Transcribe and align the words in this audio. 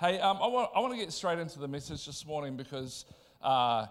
Hey, 0.00 0.20
um, 0.20 0.38
I, 0.40 0.46
want, 0.46 0.70
I 0.76 0.78
want 0.78 0.92
to 0.92 0.96
get 0.96 1.12
straight 1.12 1.40
into 1.40 1.58
the 1.58 1.66
message 1.66 2.06
this 2.06 2.24
morning 2.24 2.56
because 2.56 3.04
uh, 3.42 3.84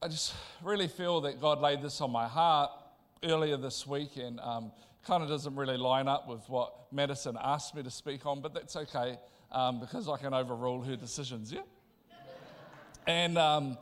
I 0.00 0.08
just 0.08 0.32
really 0.62 0.88
feel 0.88 1.20
that 1.20 1.42
God 1.42 1.60
laid 1.60 1.82
this 1.82 2.00
on 2.00 2.10
my 2.10 2.26
heart 2.26 2.70
earlier 3.22 3.58
this 3.58 3.86
week 3.86 4.16
and 4.16 4.40
um, 4.40 4.72
kind 5.06 5.22
of 5.22 5.28
doesn't 5.28 5.54
really 5.56 5.76
line 5.76 6.08
up 6.08 6.26
with 6.26 6.40
what 6.48 6.90
Madison 6.90 7.36
asked 7.38 7.74
me 7.74 7.82
to 7.82 7.90
speak 7.90 8.24
on, 8.24 8.40
but 8.40 8.54
that's 8.54 8.76
okay 8.76 9.18
um, 9.52 9.78
because 9.78 10.08
I 10.08 10.16
can 10.16 10.32
overrule 10.32 10.80
her 10.80 10.96
decisions, 10.96 11.52
yeah? 11.52 11.60
and, 13.06 13.36
um, 13.36 13.76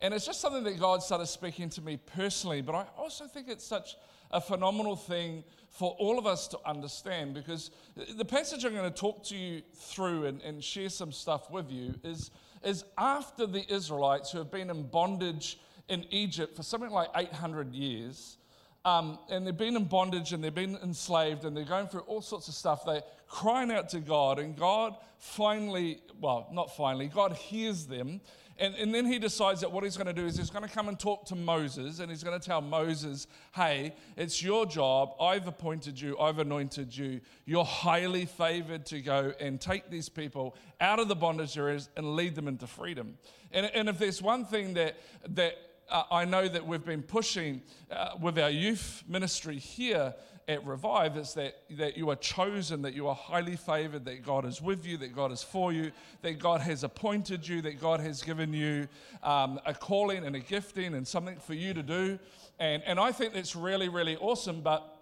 and 0.00 0.14
it's 0.14 0.26
just 0.26 0.40
something 0.40 0.62
that 0.62 0.78
God 0.78 1.02
started 1.02 1.26
speaking 1.26 1.70
to 1.70 1.82
me 1.82 1.96
personally, 1.96 2.62
but 2.62 2.76
I 2.76 2.86
also 2.96 3.26
think 3.26 3.48
it's 3.48 3.66
such 3.66 3.96
a 4.30 4.40
phenomenal 4.40 4.96
thing 4.96 5.44
for 5.70 5.94
all 5.98 6.18
of 6.18 6.26
us 6.26 6.48
to 6.48 6.58
understand 6.64 7.34
because 7.34 7.70
the 8.16 8.24
passage 8.24 8.64
I'm 8.64 8.72
going 8.72 8.90
to 8.90 8.98
talk 8.98 9.24
to 9.24 9.36
you 9.36 9.62
through 9.74 10.24
and, 10.24 10.40
and 10.42 10.64
share 10.64 10.88
some 10.88 11.12
stuff 11.12 11.50
with 11.50 11.70
you 11.70 11.94
is, 12.02 12.30
is 12.64 12.84
after 12.96 13.46
the 13.46 13.62
Israelites 13.72 14.32
who 14.32 14.38
have 14.38 14.50
been 14.50 14.70
in 14.70 14.84
bondage 14.84 15.58
in 15.88 16.04
Egypt 16.10 16.56
for 16.56 16.62
something 16.62 16.90
like 16.90 17.08
800 17.14 17.74
years. 17.74 18.38
Um, 18.86 19.18
and 19.30 19.46
they've 19.46 19.56
been 19.56 19.76
in 19.76 19.84
bondage 19.84 20.32
and 20.32 20.42
they've 20.42 20.54
been 20.54 20.78
enslaved 20.82 21.44
and 21.44 21.56
they're 21.56 21.64
going 21.64 21.88
through 21.88 22.02
all 22.02 22.22
sorts 22.22 22.48
of 22.48 22.54
stuff. 22.54 22.84
They're 22.86 23.02
crying 23.28 23.70
out 23.70 23.88
to 23.90 24.00
God, 24.00 24.38
and 24.38 24.56
God 24.56 24.94
finally, 25.18 25.98
well, 26.20 26.48
not 26.52 26.76
finally, 26.76 27.08
God 27.08 27.32
hears 27.32 27.86
them 27.86 28.20
and, 28.58 28.74
and 28.76 28.94
then 28.94 29.04
he 29.04 29.18
decides 29.18 29.60
that 29.60 29.70
what 29.70 29.84
he's 29.84 29.96
going 29.96 30.06
to 30.06 30.12
do 30.12 30.26
is 30.26 30.36
he's 30.36 30.50
going 30.50 30.66
to 30.66 30.74
come 30.74 30.88
and 30.88 30.98
talk 30.98 31.26
to 31.26 31.34
Moses 31.34 32.00
and 32.00 32.10
he's 32.10 32.24
going 32.24 32.38
to 32.38 32.44
tell 32.44 32.60
Moses, 32.60 33.26
hey, 33.54 33.94
it's 34.16 34.42
your 34.42 34.64
job. 34.64 35.14
I've 35.20 35.46
appointed 35.46 36.00
you, 36.00 36.18
I've 36.18 36.38
anointed 36.38 36.96
you. 36.96 37.20
You're 37.44 37.64
highly 37.64 38.24
favored 38.24 38.86
to 38.86 39.00
go 39.00 39.32
and 39.40 39.60
take 39.60 39.90
these 39.90 40.08
people 40.08 40.56
out 40.80 40.98
of 40.98 41.08
the 41.08 41.16
bondage 41.16 41.58
is 41.58 41.88
and 41.96 42.16
lead 42.16 42.34
them 42.34 42.48
into 42.48 42.66
freedom. 42.66 43.18
And, 43.52 43.66
and 43.66 43.88
if 43.88 43.98
there's 43.98 44.22
one 44.22 44.44
thing 44.44 44.74
that, 44.74 44.96
that 45.30 45.54
uh, 45.90 46.04
I 46.10 46.24
know 46.24 46.48
that 46.48 46.66
we've 46.66 46.84
been 46.84 47.02
pushing 47.02 47.62
uh, 47.90 48.12
with 48.20 48.38
our 48.38 48.50
youth 48.50 49.04
ministry 49.06 49.58
here 49.58 50.14
at 50.48 50.64
Revive 50.64 51.16
is 51.16 51.34
that, 51.34 51.56
that 51.70 51.96
you 51.96 52.08
are 52.10 52.16
chosen, 52.16 52.82
that 52.82 52.94
you 52.94 53.08
are 53.08 53.14
highly 53.14 53.56
favored, 53.56 54.04
that 54.04 54.24
God 54.24 54.44
is 54.44 54.62
with 54.62 54.86
you, 54.86 54.96
that 54.98 55.14
God 55.14 55.32
is 55.32 55.42
for 55.42 55.72
you, 55.72 55.90
that 56.22 56.38
God 56.38 56.60
has 56.60 56.84
appointed 56.84 57.46
you, 57.46 57.60
that 57.62 57.80
God 57.80 57.98
has 57.98 58.22
given 58.22 58.52
you 58.52 58.86
um, 59.24 59.58
a 59.66 59.74
calling 59.74 60.24
and 60.24 60.36
a 60.36 60.40
gifting 60.40 60.94
and 60.94 61.06
something 61.06 61.36
for 61.36 61.54
you 61.54 61.74
to 61.74 61.82
do. 61.82 62.18
And, 62.60 62.82
and 62.86 63.00
I 63.00 63.10
think 63.10 63.34
that's 63.34 63.56
really, 63.56 63.88
really 63.88 64.16
awesome. 64.16 64.60
But 64.60 64.96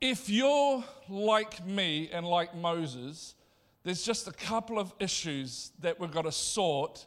if 0.00 0.28
you're 0.28 0.82
like 1.08 1.64
me 1.64 2.10
and 2.12 2.26
like 2.26 2.54
Moses, 2.54 3.36
there's 3.84 4.02
just 4.02 4.26
a 4.26 4.32
couple 4.32 4.80
of 4.80 4.92
issues 4.98 5.70
that 5.80 6.00
we've 6.00 6.10
got 6.10 6.22
to 6.22 6.32
sort 6.32 7.06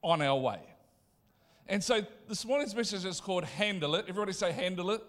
on 0.00 0.22
our 0.22 0.38
way. 0.38 0.60
And 1.66 1.82
so 1.82 2.02
this 2.28 2.44
morning's 2.44 2.74
message 2.74 3.04
is 3.04 3.20
called 3.20 3.44
Handle 3.44 3.96
It. 3.96 4.04
Everybody 4.08 4.32
say, 4.32 4.52
Handle 4.52 4.92
It. 4.92 5.02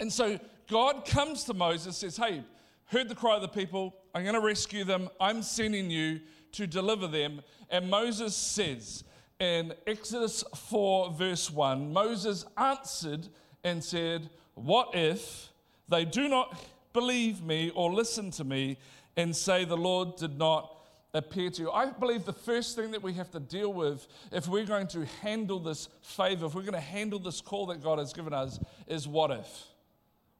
And 0.00 0.12
so 0.12 0.38
God 0.68 1.06
comes 1.06 1.44
to 1.44 1.54
Moses, 1.54 1.96
says, 1.96 2.16
Hey, 2.16 2.42
heard 2.86 3.08
the 3.08 3.14
cry 3.14 3.36
of 3.36 3.42
the 3.42 3.48
people. 3.48 3.94
I'm 4.14 4.22
going 4.22 4.34
to 4.34 4.40
rescue 4.40 4.84
them. 4.84 5.08
I'm 5.20 5.42
sending 5.42 5.90
you 5.90 6.20
to 6.52 6.66
deliver 6.66 7.06
them. 7.06 7.42
And 7.70 7.90
Moses 7.90 8.34
says 8.36 9.04
in 9.38 9.74
Exodus 9.86 10.42
4, 10.54 11.12
verse 11.12 11.50
1 11.50 11.92
Moses 11.92 12.46
answered 12.56 13.28
and 13.64 13.82
said, 13.82 14.30
What 14.54 14.94
if 14.94 15.50
they 15.88 16.04
do 16.04 16.28
not 16.28 16.58
believe 16.92 17.42
me 17.42 17.70
or 17.74 17.92
listen 17.92 18.30
to 18.32 18.44
me 18.44 18.78
and 19.16 19.36
say 19.36 19.64
the 19.64 19.76
Lord 19.76 20.16
did 20.16 20.38
not 20.38 20.76
appear 21.12 21.50
to 21.50 21.62
you. 21.62 21.70
I 21.70 21.90
believe 21.90 22.24
the 22.24 22.32
first 22.32 22.76
thing 22.76 22.90
that 22.90 23.02
we 23.02 23.12
have 23.14 23.30
to 23.30 23.40
deal 23.40 23.72
with 23.72 24.06
if 24.32 24.48
we're 24.48 24.64
going 24.64 24.86
to 24.88 25.06
handle 25.22 25.58
this 25.58 25.88
favor, 26.02 26.46
if 26.46 26.54
we're 26.54 26.62
going 26.62 26.72
to 26.72 26.80
handle 26.80 27.18
this 27.18 27.40
call 27.40 27.66
that 27.66 27.82
God 27.82 27.98
has 27.98 28.12
given 28.12 28.32
us, 28.32 28.58
is 28.86 29.08
what 29.08 29.30
if? 29.30 29.64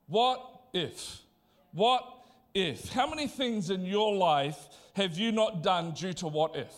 What 0.07 0.41
if? 0.73 1.21
What 1.73 2.05
if? 2.55 2.89
How 2.91 3.09
many 3.09 3.27
things 3.27 3.71
in 3.71 3.85
your 3.85 4.15
life 4.15 4.69
have 4.95 5.19
you 5.19 5.33
not 5.33 5.63
done 5.63 5.93
due 5.93 6.13
to 6.15 6.29
what 6.29 6.57
if? 6.57 6.73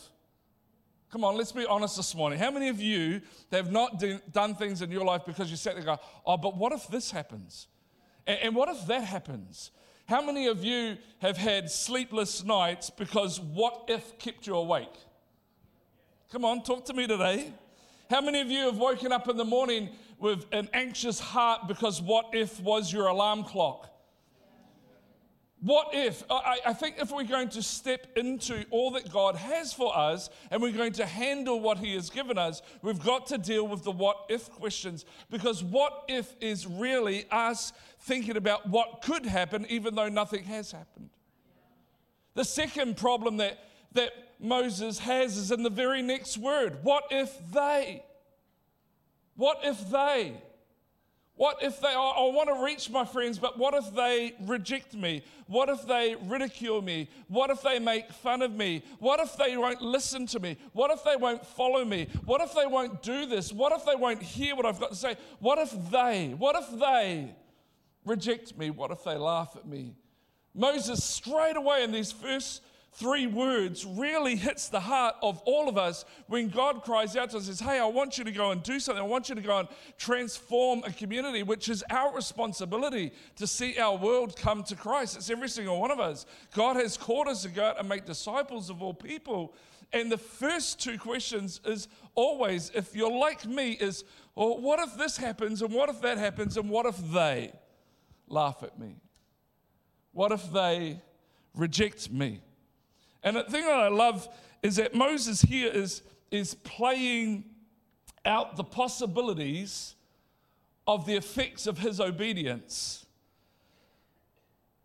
Come 1.10 1.24
on, 1.24 1.36
let's 1.36 1.52
be 1.52 1.64
honest 1.64 1.96
this 1.96 2.14
morning. 2.14 2.38
How 2.38 2.50
many 2.50 2.68
of 2.68 2.80
you 2.80 3.22
have 3.50 3.72
not 3.72 3.98
do, 3.98 4.20
done 4.30 4.54
things 4.54 4.82
in 4.82 4.90
your 4.90 5.04
life 5.04 5.22
because 5.26 5.50
you 5.50 5.56
sat 5.56 5.74
there 5.74 5.84
go, 5.84 5.98
oh, 6.26 6.36
but 6.36 6.56
what 6.56 6.72
if 6.72 6.86
this 6.88 7.10
happens? 7.10 7.66
And, 8.26 8.38
and 8.40 8.54
what 8.54 8.68
if 8.68 8.86
that 8.86 9.04
happens? 9.04 9.70
How 10.06 10.22
many 10.22 10.46
of 10.48 10.64
you 10.64 10.96
have 11.20 11.36
had 11.36 11.70
sleepless 11.70 12.44
nights 12.44 12.90
because 12.90 13.40
what 13.40 13.84
if 13.88 14.18
kept 14.18 14.46
you 14.46 14.54
awake? 14.56 14.94
Come 16.30 16.44
on, 16.44 16.62
talk 16.62 16.84
to 16.86 16.94
me 16.94 17.06
today. 17.06 17.52
How 18.10 18.20
many 18.20 18.40
of 18.40 18.50
you 18.50 18.60
have 18.66 18.76
woken 18.76 19.12
up 19.12 19.28
in 19.28 19.36
the 19.36 19.44
morning 19.44 19.90
with 20.18 20.46
an 20.52 20.68
anxious 20.72 21.20
heart 21.20 21.68
because 21.68 22.02
what 22.02 22.34
if 22.34 22.60
was 22.60 22.92
your 22.92 23.06
alarm 23.06 23.44
clock? 23.44 23.88
What 25.60 25.88
if? 25.92 26.22
I, 26.30 26.60
I, 26.66 26.72
think 26.72 26.96
if 27.00 27.10
we're 27.10 27.24
going 27.24 27.48
to 27.50 27.62
step 27.62 28.06
into 28.16 28.64
all 28.70 28.92
that 28.92 29.10
God 29.10 29.34
has 29.34 29.72
for 29.72 29.96
us 29.96 30.30
and 30.52 30.62
we're 30.62 30.70
going 30.70 30.92
to 30.92 31.06
handle 31.06 31.58
what 31.58 31.78
He 31.78 31.94
has 31.94 32.10
given 32.10 32.38
us, 32.38 32.62
we've 32.80 33.02
got 33.02 33.26
to 33.28 33.38
deal 33.38 33.66
with 33.66 33.82
the 33.82 33.90
what 33.90 34.26
if 34.28 34.48
questions 34.50 35.04
because 35.30 35.64
what 35.64 36.04
if 36.06 36.36
is 36.40 36.64
really 36.64 37.26
us 37.32 37.72
thinking 38.00 38.36
about 38.36 38.68
what 38.68 39.02
could 39.02 39.26
happen 39.26 39.66
even 39.68 39.96
though 39.96 40.08
nothing 40.08 40.44
has 40.44 40.70
happened. 40.70 41.10
The 42.34 42.44
second 42.44 42.96
problem 42.96 43.38
that, 43.38 43.58
that 43.94 44.12
Moses 44.38 45.00
has 45.00 45.36
is 45.36 45.50
in 45.50 45.64
the 45.64 45.70
very 45.70 46.02
next 46.02 46.38
word 46.38 46.78
what 46.84 47.04
if 47.10 47.36
they? 47.52 48.04
What 49.38 49.60
if 49.62 49.88
they? 49.88 50.34
What 51.36 51.62
if 51.62 51.80
they, 51.80 51.86
I, 51.86 51.92
I 51.92 52.22
want 52.32 52.48
to 52.48 52.64
reach 52.64 52.90
my 52.90 53.04
friends, 53.04 53.38
but 53.38 53.56
what 53.56 53.72
if 53.72 53.94
they 53.94 54.34
reject 54.40 54.94
me? 54.94 55.22
What 55.46 55.68
if 55.68 55.86
they 55.86 56.16
ridicule 56.24 56.82
me? 56.82 57.08
What 57.28 57.50
if 57.50 57.62
they 57.62 57.78
make 57.78 58.10
fun 58.10 58.42
of 58.42 58.52
me? 58.52 58.82
What 58.98 59.20
if 59.20 59.36
they 59.36 59.56
won't 59.56 59.80
listen 59.80 60.26
to 60.26 60.40
me? 60.40 60.56
What 60.72 60.90
if 60.90 61.04
they 61.04 61.14
won't 61.14 61.46
follow 61.46 61.84
me? 61.84 62.08
What 62.24 62.40
if 62.40 62.52
they 62.52 62.66
won't 62.66 63.00
do 63.00 63.26
this? 63.26 63.52
What 63.52 63.72
if 63.72 63.86
they 63.86 63.94
won't 63.94 64.20
hear 64.20 64.56
what 64.56 64.66
I've 64.66 64.80
got 64.80 64.90
to 64.90 64.96
say? 64.96 65.14
What 65.38 65.60
if 65.60 65.70
they, 65.92 66.34
what 66.36 66.56
if 66.56 66.80
they 66.80 67.32
reject 68.04 68.58
me? 68.58 68.70
What 68.70 68.90
if 68.90 69.04
they 69.04 69.14
laugh 69.14 69.54
at 69.54 69.68
me? 69.68 69.94
Moses, 70.52 71.04
straight 71.04 71.56
away 71.56 71.84
in 71.84 71.92
these 71.92 72.10
first 72.10 72.62
three 72.98 73.28
words 73.28 73.84
really 73.84 74.34
hits 74.34 74.68
the 74.68 74.80
heart 74.80 75.14
of 75.22 75.40
all 75.44 75.68
of 75.68 75.78
us 75.78 76.04
when 76.26 76.48
God 76.48 76.82
cries 76.82 77.16
out 77.16 77.30
to 77.30 77.36
us 77.36 77.46
says, 77.46 77.60
Hey, 77.60 77.78
I 77.78 77.86
want 77.86 78.18
you 78.18 78.24
to 78.24 78.32
go 78.32 78.50
and 78.50 78.60
do 78.62 78.80
something. 78.80 79.02
I 79.02 79.06
want 79.06 79.28
you 79.28 79.36
to 79.36 79.40
go 79.40 79.58
and 79.58 79.68
transform 79.98 80.82
a 80.84 80.90
community, 80.90 81.44
which 81.44 81.68
is 81.68 81.84
our 81.90 82.12
responsibility 82.12 83.12
to 83.36 83.46
see 83.46 83.78
our 83.78 83.96
world 83.96 84.36
come 84.36 84.64
to 84.64 84.74
Christ. 84.74 85.16
It's 85.16 85.30
every 85.30 85.48
single 85.48 85.80
one 85.80 85.92
of 85.92 86.00
us. 86.00 86.26
God 86.54 86.76
has 86.76 86.96
called 86.96 87.28
us 87.28 87.42
to 87.42 87.50
go 87.50 87.66
out 87.66 87.78
and 87.78 87.88
make 87.88 88.04
disciples 88.04 88.68
of 88.68 88.82
all 88.82 88.94
people. 88.94 89.54
And 89.92 90.10
the 90.10 90.18
first 90.18 90.80
two 90.80 90.98
questions 90.98 91.60
is 91.64 91.86
always, 92.16 92.70
if 92.74 92.96
you're 92.96 93.16
like 93.16 93.46
me, 93.46 93.72
is, 93.72 94.04
well, 94.34 94.60
what 94.60 94.80
if 94.80 94.96
this 94.96 95.16
happens 95.16 95.62
and 95.62 95.72
what 95.72 95.88
if 95.88 96.00
that 96.02 96.18
happens 96.18 96.56
and 96.56 96.68
what 96.68 96.84
if 96.84 96.96
they 97.12 97.52
laugh 98.26 98.62
at 98.64 98.78
me? 98.78 98.96
What 100.12 100.32
if 100.32 100.52
they 100.52 101.00
reject 101.54 102.10
me? 102.10 102.40
And 103.22 103.36
the 103.36 103.44
thing 103.44 103.64
that 103.64 103.80
I 103.80 103.88
love 103.88 104.28
is 104.62 104.76
that 104.76 104.94
Moses 104.94 105.42
here 105.42 105.70
is, 105.70 106.02
is 106.30 106.54
playing 106.54 107.44
out 108.24 108.56
the 108.56 108.64
possibilities 108.64 109.94
of 110.86 111.06
the 111.06 111.16
effects 111.16 111.66
of 111.66 111.78
his 111.78 112.00
obedience. 112.00 113.06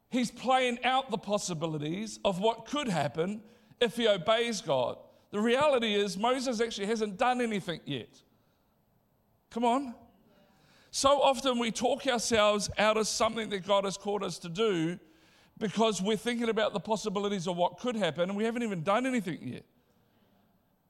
He's 0.10 0.30
playing 0.30 0.84
out 0.84 1.10
the 1.10 1.18
possibilities 1.18 2.20
of 2.24 2.40
what 2.40 2.66
could 2.66 2.88
happen 2.88 3.42
if 3.80 3.96
he 3.96 4.08
obeys 4.08 4.62
God. 4.62 4.98
The 5.32 5.40
reality 5.40 5.96
is, 5.96 6.18
Moses 6.18 6.62
actually 6.62 6.88
hasn't 6.88 7.18
done 7.18 7.42
anything 7.42 7.80
yet. 7.86 8.10
Come 9.50 9.66
on. 9.66 9.96
So 10.92 11.22
often 11.22 11.58
we 11.58 11.72
talk 11.72 12.06
ourselves 12.06 12.70
out 12.78 12.98
of 12.98 13.08
something 13.08 13.50
that 13.50 13.66
God 13.66 13.86
has 13.86 13.98
called 13.98 14.24
us 14.24 14.38
to 14.40 14.50
do 14.50 15.00
because 15.58 16.02
we're 16.02 16.18
thinking 16.18 16.50
about 16.50 16.74
the 16.74 16.80
possibilities 16.80 17.48
of 17.48 17.56
what 17.56 17.78
could 17.78 17.96
happen 17.96 18.30
and 18.30 18.38
we 18.38 18.44
haven't 18.44 18.64
even 18.64 18.84
done 18.84 19.06
anything 19.06 19.40
yet. 19.48 19.66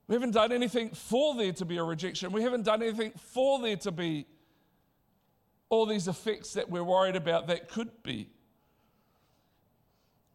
We 0.06 0.14
haven't 0.14 0.32
done 0.32 0.52
anything 0.52 0.90
for 0.90 1.34
there 1.34 1.52
to 1.52 1.64
be 1.64 1.78
a 1.78 1.84
rejection. 1.84 2.32
We 2.32 2.42
haven't 2.42 2.64
done 2.64 2.82
anything 2.82 3.12
for 3.16 3.60
there 3.60 3.76
to 3.76 3.92
be 3.92 4.26
all 5.70 5.86
these 5.86 6.08
effects 6.08 6.52
that 6.54 6.68
we're 6.68 6.84
worried 6.84 7.16
about 7.16 7.46
that 7.46 7.68
could 7.68 8.02
be. 8.02 8.28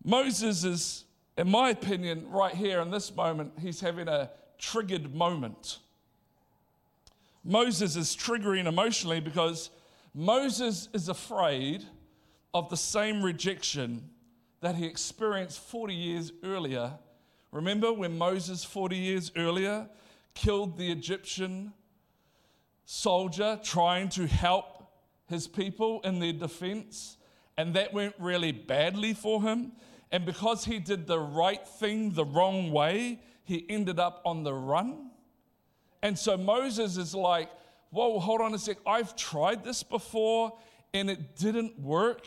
Moses 0.04 0.64
is, 0.64 1.06
in 1.38 1.50
my 1.50 1.70
opinion, 1.70 2.30
right 2.30 2.54
here 2.54 2.82
in 2.82 2.90
this 2.90 3.16
moment, 3.16 3.54
he's 3.60 3.80
having 3.80 4.08
a 4.08 4.32
triggered 4.58 5.14
moment. 5.14 5.80
Moses 7.44 7.96
is 7.96 8.16
triggering 8.16 8.66
emotionally 8.66 9.20
because 9.20 9.70
Moses 10.14 10.90
is 10.94 11.10
afraid 11.10 11.86
of 12.54 12.70
the 12.70 12.78
same 12.78 13.22
rejection 13.22 14.10
that 14.62 14.76
he 14.76 14.86
experienced 14.86 15.60
40 15.60 15.94
years 15.94 16.32
earlier. 16.44 16.94
Remember 17.52 17.92
when 17.94 18.18
Moses, 18.18 18.64
40 18.64 18.96
years 18.96 19.32
earlier, 19.36 19.88
killed 20.34 20.78
the 20.78 20.92
Egyptian 20.92 21.74
soldier 22.86 23.60
trying 23.64 24.10
to 24.10 24.28
help 24.28 24.92
his 25.28 25.48
people 25.48 26.02
in 26.02 26.20
their 26.20 26.34
defense? 26.34 27.18
And 27.58 27.74
that 27.74 27.94
went 27.94 28.16
really 28.20 28.52
badly 28.52 29.14
for 29.14 29.42
him. 29.42 29.74
And 30.12 30.26
because 30.26 30.66
he 30.66 30.80
did 30.80 31.08
the 31.08 31.20
right 31.20 31.66
thing 31.68 32.12
the 32.12 32.26
wrong 32.26 32.72
way, 32.72 33.20
he 33.44 33.66
ended 33.70 34.00
up 34.00 34.22
on 34.26 34.44
the 34.44 34.54
run. 34.54 35.12
And 36.02 36.18
so 36.18 36.38
Moses 36.38 36.98
is 36.98 37.14
like, 37.14 37.50
Whoa, 37.92 38.20
hold 38.20 38.42
on 38.42 38.54
a 38.54 38.60
sec. 38.60 38.78
I've 38.86 39.16
tried 39.16 39.64
this 39.64 39.82
before 39.82 40.54
and 40.94 41.10
it 41.10 41.36
didn't 41.36 41.80
work. 41.80 42.22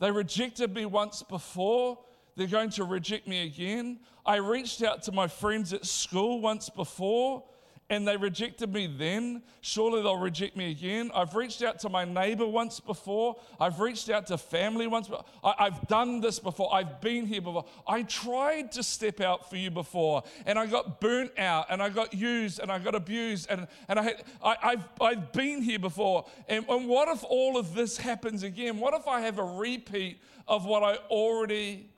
They 0.00 0.10
rejected 0.10 0.74
me 0.74 0.86
once 0.86 1.22
before. 1.22 1.98
They're 2.36 2.46
going 2.46 2.70
to 2.70 2.84
reject 2.84 3.28
me 3.28 3.46
again. 3.46 4.00
I 4.26 4.36
reached 4.36 4.82
out 4.82 5.02
to 5.04 5.12
my 5.12 5.28
friends 5.28 5.72
at 5.72 5.86
school 5.86 6.40
once 6.40 6.68
before 6.68 7.44
and 7.90 8.08
they 8.08 8.16
rejected 8.16 8.72
me 8.72 8.86
then, 8.86 9.42
surely 9.60 10.00
they'll 10.00 10.16
reject 10.16 10.56
me 10.56 10.70
again. 10.70 11.10
I've 11.14 11.34
reached 11.34 11.62
out 11.62 11.78
to 11.80 11.90
my 11.90 12.06
neighbor 12.06 12.46
once 12.46 12.80
before. 12.80 13.36
I've 13.60 13.78
reached 13.78 14.08
out 14.08 14.26
to 14.28 14.38
family 14.38 14.86
once. 14.86 15.10
I, 15.42 15.64
have 15.64 15.86
done 15.86 16.20
this 16.20 16.38
before. 16.38 16.74
I've 16.74 17.02
been 17.02 17.26
here 17.26 17.42
before. 17.42 17.66
I 17.86 18.02
tried 18.04 18.72
to 18.72 18.82
step 18.82 19.20
out 19.20 19.50
for 19.50 19.56
you 19.56 19.70
before, 19.70 20.22
and 20.46 20.58
I 20.58 20.64
got 20.64 20.98
burnt 20.98 21.38
out, 21.38 21.66
and 21.68 21.82
I 21.82 21.90
got 21.90 22.14
used, 22.14 22.58
and 22.58 22.72
I 22.72 22.78
got 22.78 22.94
abused, 22.94 23.50
and, 23.50 23.66
and 23.86 23.98
I 23.98 24.02
had, 24.02 24.24
I, 24.42 24.56
have 24.70 24.88
I've 25.00 25.32
been 25.32 25.60
here 25.60 25.78
before. 25.78 26.24
And, 26.48 26.64
and 26.68 26.88
what 26.88 27.08
if 27.08 27.22
all 27.24 27.58
of 27.58 27.74
this 27.74 27.98
happens 27.98 28.44
again? 28.44 28.78
What 28.78 28.94
if 28.94 29.06
I 29.06 29.20
have 29.20 29.38
a 29.38 29.44
repeat 29.44 30.20
of 30.48 30.64
what 30.64 30.82
I 30.82 30.96
already 31.10 31.90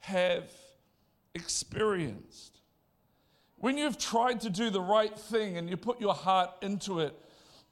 have 0.00 0.50
experienced? 1.34 2.55
When 3.66 3.76
you've 3.76 3.98
tried 3.98 4.42
to 4.42 4.48
do 4.48 4.70
the 4.70 4.80
right 4.80 5.18
thing 5.18 5.56
and 5.56 5.68
you 5.68 5.76
put 5.76 6.00
your 6.00 6.14
heart 6.14 6.50
into 6.62 7.00
it, 7.00 7.20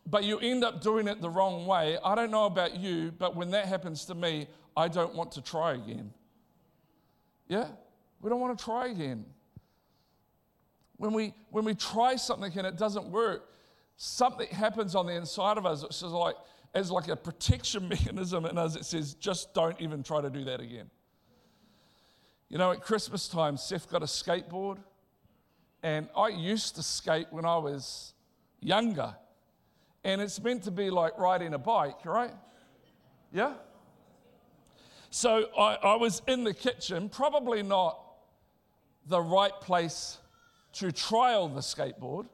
but 0.05 0.25
you 0.25 0.41
end 0.41 0.65
up 0.65 0.83
doing 0.83 1.07
it 1.07 1.21
the 1.21 1.31
wrong 1.31 1.67
way, 1.67 1.99
I 2.05 2.17
don't 2.17 2.33
know 2.33 2.47
about 2.47 2.75
you, 2.75 3.13
but 3.17 3.37
when 3.37 3.53
that 3.53 3.67
happens 3.67 4.05
to 4.07 4.15
me, 4.17 4.49
I 4.77 4.89
don't 4.89 5.15
want 5.15 5.31
to 5.31 5.41
try 5.41 5.75
again. 5.75 6.13
Yeah? 7.47 7.69
We 8.21 8.29
don't 8.29 8.41
want 8.41 8.59
to 8.59 8.65
try 8.65 8.89
again. 8.89 9.25
When 10.97 11.13
we, 11.13 11.33
when 11.53 11.65
we 11.65 11.77
try 11.77 12.17
something 12.17 12.51
and 12.59 12.67
it 12.67 12.77
doesn't 12.77 13.07
work, 13.13 13.53
something 13.97 14.49
happens 14.49 14.97
on 14.97 15.07
the 15.07 15.13
inside 15.13 15.59
of 15.59 15.65
us. 15.65 15.85
It's 15.85 16.01
just 16.01 16.13
like, 16.13 16.35
as 16.75 16.91
like 16.91 17.07
a 17.07 17.15
protection 17.15 17.89
mechanism 17.95 18.47
in 18.47 18.59
us, 18.59 18.75
it 18.75 18.85
says, 18.85 19.15
just 19.15 19.55
don't 19.55 19.81
even 19.81 20.03
try 20.03 20.21
to 20.21 20.29
do 20.29 20.43
that 20.43 20.61
again. 20.61 20.91
You 22.49 22.59
know, 22.59 22.73
at 22.73 22.81
Christmas 22.81 23.29
time, 23.29 23.57
Seth 23.57 23.89
got 23.89 24.03
a 24.03 24.07
skateboard. 24.07 24.79
And 25.85 26.09
I 26.17 26.29
used 26.29 26.77
to 26.77 26.83
skate 26.83 27.27
when 27.31 27.45
I 27.45 27.59
was 27.59 28.15
younger. 28.59 29.15
And 30.03 30.23
it's 30.23 30.43
meant 30.43 30.63
to 30.63 30.71
be 30.71 30.89
like 30.89 31.19
riding 31.19 31.53
a 31.53 31.59
bike, 31.59 32.07
right? 32.07 32.33
Yeah? 33.31 33.53
So 35.11 35.51
I, 35.57 35.75
I 35.75 35.97
was 35.97 36.23
in 36.27 36.43
the 36.43 36.55
kitchen, 36.55 37.11
probably 37.11 37.63
not 37.63 38.01
the 39.07 39.21
right 39.21 39.53
place 39.61 40.17
to 40.73 40.91
trial 40.91 41.49
the 41.49 41.61
skateboard, 41.61 42.29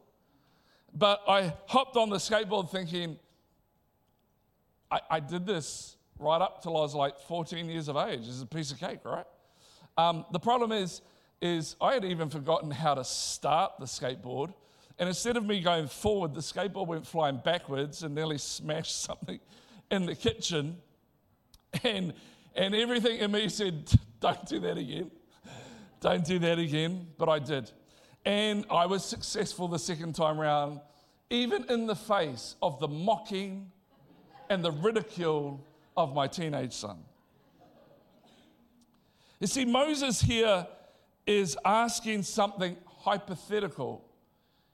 but 0.94 1.20
I 1.26 1.52
hopped 1.66 1.96
on 1.96 2.08
the 2.08 2.18
skateboard 2.18 2.70
thinking, 2.70 3.18
I, 4.92 5.00
I 5.10 5.20
did 5.20 5.44
this 5.44 5.96
right 6.20 6.40
up 6.40 6.62
till 6.62 6.76
I 6.76 6.82
was 6.82 6.94
like 6.94 7.18
14 7.18 7.68
years 7.68 7.88
of 7.88 7.96
age. 7.96 8.20
It's 8.28 8.42
a 8.42 8.46
piece 8.46 8.70
of 8.70 8.78
cake, 8.78 9.00
right? 9.04 9.26
Um, 9.98 10.24
the 10.30 10.38
problem 10.38 10.70
is, 10.70 11.02
is 11.40 11.76
I 11.80 11.94
had 11.94 12.04
even 12.04 12.28
forgotten 12.28 12.70
how 12.70 12.94
to 12.94 13.04
start 13.04 13.72
the 13.78 13.86
skateboard. 13.86 14.52
And 14.98 15.08
instead 15.08 15.36
of 15.36 15.46
me 15.46 15.60
going 15.60 15.88
forward, 15.88 16.34
the 16.34 16.40
skateboard 16.40 16.86
went 16.86 17.06
flying 17.06 17.40
backwards 17.42 18.02
and 18.02 18.14
nearly 18.14 18.38
smashed 18.38 19.02
something 19.02 19.40
in 19.90 20.06
the 20.06 20.14
kitchen. 20.14 20.76
And, 21.84 22.12
and 22.54 22.74
everything 22.74 23.18
in 23.18 23.30
me 23.30 23.48
said, 23.48 23.90
Don't 24.20 24.44
do 24.46 24.60
that 24.60 24.76
again. 24.76 25.10
Don't 26.00 26.24
do 26.24 26.38
that 26.40 26.58
again. 26.58 27.06
But 27.16 27.28
I 27.28 27.38
did. 27.38 27.70
And 28.24 28.66
I 28.70 28.86
was 28.86 29.04
successful 29.04 29.68
the 29.68 29.78
second 29.78 30.14
time 30.14 30.38
round, 30.38 30.80
even 31.30 31.64
in 31.70 31.86
the 31.86 31.96
face 31.96 32.56
of 32.60 32.78
the 32.80 32.88
mocking 32.88 33.70
and 34.50 34.62
the 34.62 34.72
ridicule 34.72 35.64
of 35.96 36.14
my 36.14 36.26
teenage 36.26 36.72
son. 36.72 36.98
You 39.38 39.46
see, 39.46 39.64
Moses 39.64 40.20
here 40.20 40.66
is 41.26 41.56
asking 41.64 42.22
something 42.22 42.76
hypothetical. 42.86 44.04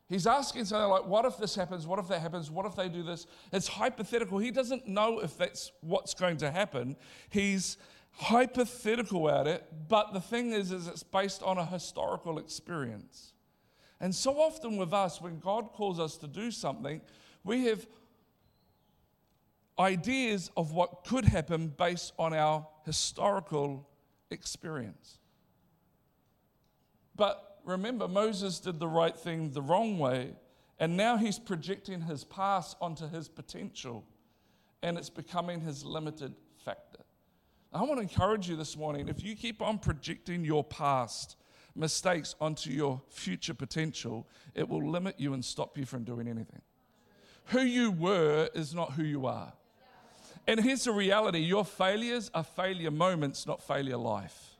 He's 0.08 0.26
asking 0.26 0.66
something 0.66 0.88
like, 0.88 1.06
What 1.06 1.24
if 1.24 1.36
this 1.36 1.54
happens? 1.54 1.86
What 1.86 1.98
if 1.98 2.08
that 2.08 2.20
happens? 2.20 2.50
What 2.50 2.66
if 2.66 2.76
they 2.76 2.88
do 2.88 3.02
this? 3.02 3.26
It's 3.52 3.68
hypothetical. 3.68 4.38
He 4.38 4.50
doesn't 4.50 4.86
know 4.86 5.20
if 5.20 5.36
that's 5.36 5.72
what's 5.80 6.14
going 6.14 6.36
to 6.38 6.50
happen. 6.50 6.96
He's 7.28 7.76
hypothetical 8.12 9.28
at 9.28 9.46
it, 9.46 9.64
but 9.88 10.14
the 10.14 10.20
thing 10.20 10.52
is, 10.52 10.72
is 10.72 10.86
it's 10.86 11.02
based 11.02 11.42
on 11.42 11.58
a 11.58 11.66
historical 11.66 12.38
experience. 12.38 13.32
And 14.00 14.14
so 14.14 14.40
often 14.40 14.76
with 14.76 14.92
us, 14.92 15.20
when 15.20 15.38
God 15.38 15.72
calls 15.72 15.98
us 15.98 16.16
to 16.18 16.26
do 16.26 16.50
something, 16.50 17.00
we 17.44 17.64
have 17.66 17.86
ideas 19.78 20.50
of 20.56 20.72
what 20.72 21.04
could 21.04 21.24
happen 21.24 21.68
based 21.68 22.12
on 22.18 22.32
our 22.32 22.66
historical 22.84 23.86
experience. 24.30 25.18
But 27.16 27.60
remember, 27.64 28.06
Moses 28.08 28.60
did 28.60 28.78
the 28.78 28.88
right 28.88 29.16
thing 29.16 29.50
the 29.50 29.62
wrong 29.62 29.98
way, 29.98 30.34
and 30.78 30.96
now 30.96 31.16
he's 31.16 31.38
projecting 31.38 32.02
his 32.02 32.24
past 32.24 32.76
onto 32.80 33.08
his 33.08 33.28
potential, 33.28 34.04
and 34.82 34.98
it's 34.98 35.10
becoming 35.10 35.60
his 35.60 35.84
limited 35.84 36.34
factor. 36.64 37.00
I 37.72 37.82
want 37.82 37.96
to 37.96 38.02
encourage 38.02 38.48
you 38.48 38.56
this 38.56 38.76
morning 38.76 39.08
if 39.08 39.22
you 39.22 39.34
keep 39.34 39.60
on 39.60 39.78
projecting 39.78 40.44
your 40.44 40.64
past 40.64 41.36
mistakes 41.74 42.34
onto 42.40 42.70
your 42.70 43.02
future 43.08 43.54
potential, 43.54 44.26
it 44.54 44.68
will 44.68 44.88
limit 44.88 45.16
you 45.18 45.34
and 45.34 45.44
stop 45.44 45.76
you 45.76 45.84
from 45.84 46.04
doing 46.04 46.26
anything. 46.26 46.62
Who 47.46 47.60
you 47.60 47.90
were 47.90 48.48
is 48.54 48.74
not 48.74 48.92
who 48.92 49.04
you 49.04 49.26
are. 49.26 49.52
And 50.46 50.60
here's 50.60 50.84
the 50.84 50.92
reality 50.92 51.40
your 51.40 51.64
failures 51.64 52.30
are 52.34 52.44
failure 52.44 52.90
moments, 52.90 53.46
not 53.46 53.62
failure 53.62 53.96
life. 53.96 54.56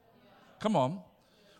Come 0.61 0.76
on. 0.76 1.00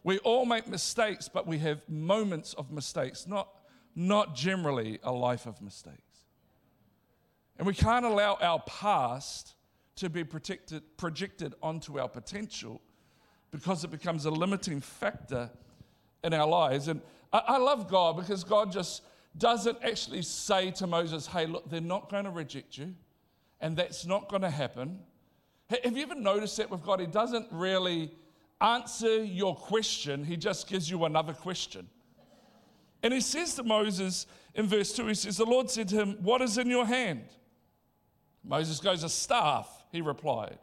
We 0.07 0.19
all 0.19 0.47
make 0.47 0.69
mistakes, 0.69 1.29
but 1.29 1.49
we 1.49 1.59
have 1.59 1.81
moments 1.89 2.55
of 2.55 2.71
mistakes, 2.71 3.27
not, 3.27 3.49
not 3.97 4.37
generally 4.37 5.01
a 5.03 5.11
life 5.11 5.47
of 5.47 5.61
mistakes. 5.61 5.97
And 7.59 7.67
we 7.67 7.75
can't 7.75 8.05
allow 8.05 8.39
our 8.41 8.63
past 8.69 9.57
to 9.97 10.09
be 10.09 10.23
protected, 10.23 10.85
projected 10.97 11.55
onto 11.61 11.99
our 11.99 12.09
potential 12.09 12.81
because 13.51 13.83
it 13.83 13.91
becomes 13.91 14.27
a 14.27 14.31
limiting 14.31 14.81
factor 14.81 15.51
in 16.23 16.33
our 16.33 16.47
lives. 16.47 16.87
And 16.87 17.01
I, 17.33 17.43
I 17.45 17.59
love 17.59 17.91
God 17.91 18.17
because 18.17 18.45
God 18.45 18.71
just 18.71 19.03
doesn't 19.37 19.79
actually 19.83 20.23
say 20.23 20.71
to 20.71 20.87
Moses, 20.87 21.27
hey, 21.27 21.47
look, 21.47 21.69
they're 21.69 21.81
not 21.81 22.09
going 22.09 22.27
to 22.27 22.31
reject 22.31 22.79
you, 22.79 22.95
and 23.61 23.77
that's 23.77 24.07
not 24.07 24.29
going 24.29 24.43
to 24.43 24.51
happen. 24.51 25.01
Have 25.69 25.97
you 25.97 26.05
ever 26.05 26.15
noticed 26.15 26.59
that 26.59 26.71
with 26.71 26.85
God? 26.85 27.01
He 27.01 27.07
doesn't 27.07 27.49
really 27.51 28.13
answer 28.61 29.25
your 29.25 29.55
question, 29.55 30.25
he 30.25 30.37
just 30.37 30.69
gives 30.69 30.91
you 30.91 31.05
another 31.05 31.33
question. 31.33 31.89
And 33.03 33.13
he 33.13 33.21
says 33.21 33.55
to 33.55 33.63
Moses 33.63 34.27
in 34.55 34.67
verse 34.67 34.93
2, 34.93 35.07
he 35.07 35.15
says, 35.15 35.37
The 35.37 35.45
Lord 35.45 35.71
said 35.71 35.89
to 35.89 35.97
him, 35.97 36.17
What 36.23 36.43
is 36.43 36.59
in 36.59 36.69
your 36.69 36.87
hand? 36.87 37.25
Moses 38.43 38.81
goes, 38.81 39.05
A 39.05 39.09
staff, 39.09 39.69
he 39.93 40.01
replied. 40.01 40.59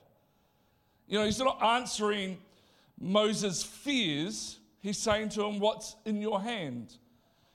You 1.07 1.19
know, 1.19 1.25
he's 1.25 1.39
not 1.39 1.61
answering 1.63 2.37
Moses' 2.99 3.63
fears, 3.63 4.59
he's 4.79 4.97
saying 4.97 5.29
to 5.29 5.43
him, 5.43 5.59
What's 5.59 5.95
in 6.05 6.21
your 6.21 6.41
hand? 6.41 6.97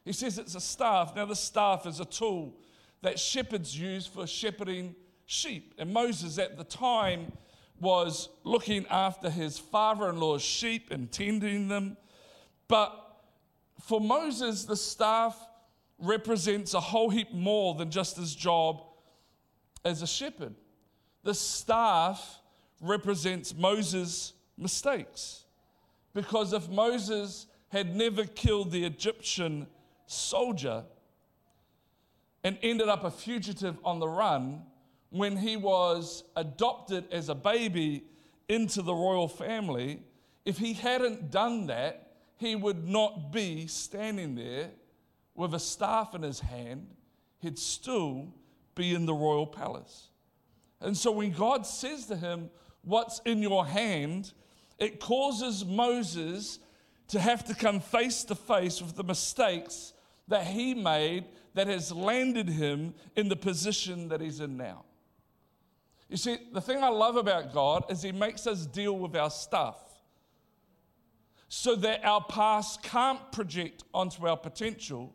He 0.04 0.12
says 0.12 0.38
it's 0.38 0.54
a 0.54 0.61
staff. 0.61 1.14
Now, 1.14 1.26
the 1.26 1.37
staff 1.37 1.87
is 1.87 2.00
a 2.00 2.04
tool 2.04 2.54
that 3.02 3.18
shepherds 3.18 3.78
use 3.78 4.07
for 4.07 4.26
shepherding 4.26 4.95
sheep. 5.26 5.75
And 5.78 5.92
Moses 5.92 6.38
at 6.38 6.57
the 6.57 6.64
time, 6.64 7.33
was 7.80 8.28
looking 8.44 8.87
after 8.88 9.30
his 9.30 9.58
father 9.58 10.08
in 10.08 10.18
law's 10.18 10.42
sheep 10.42 10.90
and 10.90 11.11
tending 11.11 11.68
them. 11.68 11.97
But 12.66 12.94
for 13.80 14.00
Moses, 14.00 14.64
the 14.64 14.76
staff 14.76 15.38
represents 15.99 16.75
a 16.75 16.80
whole 16.80 17.11
heap 17.11 17.32
more 17.32 17.75
than 17.75 17.90
just 17.90 18.16
his 18.16 18.35
job 18.35 18.82
as 19.85 20.02
a 20.02 20.06
shepherd. 20.06 20.54
The 21.25 21.35
staff 21.35 22.40
represents 22.80 23.54
Moses' 23.54 24.32
mistakes. 24.56 25.44
Because 26.14 26.52
if 26.52 26.68
Moses 26.68 27.47
had 27.68 27.94
never 27.94 28.25
killed 28.25 28.70
the 28.70 28.85
Egyptian 28.85 29.66
soldier 30.06 30.85
and 32.42 32.58
ended 32.62 32.88
up 32.88 33.04
a 33.04 33.11
fugitive 33.11 33.76
on 33.85 33.99
the 33.99 34.08
run, 34.08 34.62
when 35.10 35.36
he 35.36 35.56
was 35.56 36.24
adopted 36.36 37.04
as 37.12 37.28
a 37.28 37.34
baby 37.34 38.04
into 38.48 38.82
the 38.82 38.94
royal 38.94 39.28
family, 39.28 40.02
if 40.44 40.58
he 40.58 40.72
hadn't 40.72 41.30
done 41.30 41.66
that, 41.66 42.12
he 42.36 42.54
would 42.54 42.86
not 42.86 43.32
be 43.32 43.66
standing 43.66 44.34
there 44.34 44.70
with 45.34 45.54
a 45.54 45.58
staff 45.58 46.14
in 46.14 46.22
his 46.22 46.40
hand. 46.40 46.86
He'd 47.40 47.58
still 47.58 48.32
be 48.74 48.94
in 48.94 49.06
the 49.06 49.14
royal 49.14 49.46
palace. 49.46 50.08
And 50.80 50.96
so 50.96 51.10
when 51.10 51.32
God 51.32 51.66
says 51.66 52.06
to 52.06 52.16
him, 52.16 52.50
What's 52.82 53.20
in 53.26 53.42
your 53.42 53.66
hand? 53.66 54.32
it 54.78 55.00
causes 55.00 55.64
Moses 55.64 56.60
to 57.08 57.18
have 57.18 57.44
to 57.46 57.54
come 57.54 57.80
face 57.80 58.24
to 58.24 58.34
face 58.34 58.80
with 58.80 58.96
the 58.96 59.04
mistakes 59.04 59.92
that 60.28 60.46
he 60.46 60.74
made 60.74 61.24
that 61.54 61.66
has 61.66 61.90
landed 61.90 62.48
him 62.48 62.94
in 63.16 63.28
the 63.28 63.36
position 63.36 64.08
that 64.08 64.20
he's 64.20 64.40
in 64.40 64.56
now. 64.56 64.84
You 66.08 66.16
see, 66.16 66.38
the 66.52 66.60
thing 66.60 66.82
I 66.82 66.88
love 66.88 67.16
about 67.16 67.52
God 67.52 67.84
is 67.90 68.02
he 68.02 68.12
makes 68.12 68.46
us 68.46 68.64
deal 68.66 68.96
with 68.96 69.14
our 69.14 69.30
stuff 69.30 69.76
so 71.48 71.74
that 71.76 72.04
our 72.04 72.22
past 72.24 72.82
can't 72.82 73.32
project 73.32 73.84
onto 73.92 74.26
our 74.26 74.36
potential 74.36 75.14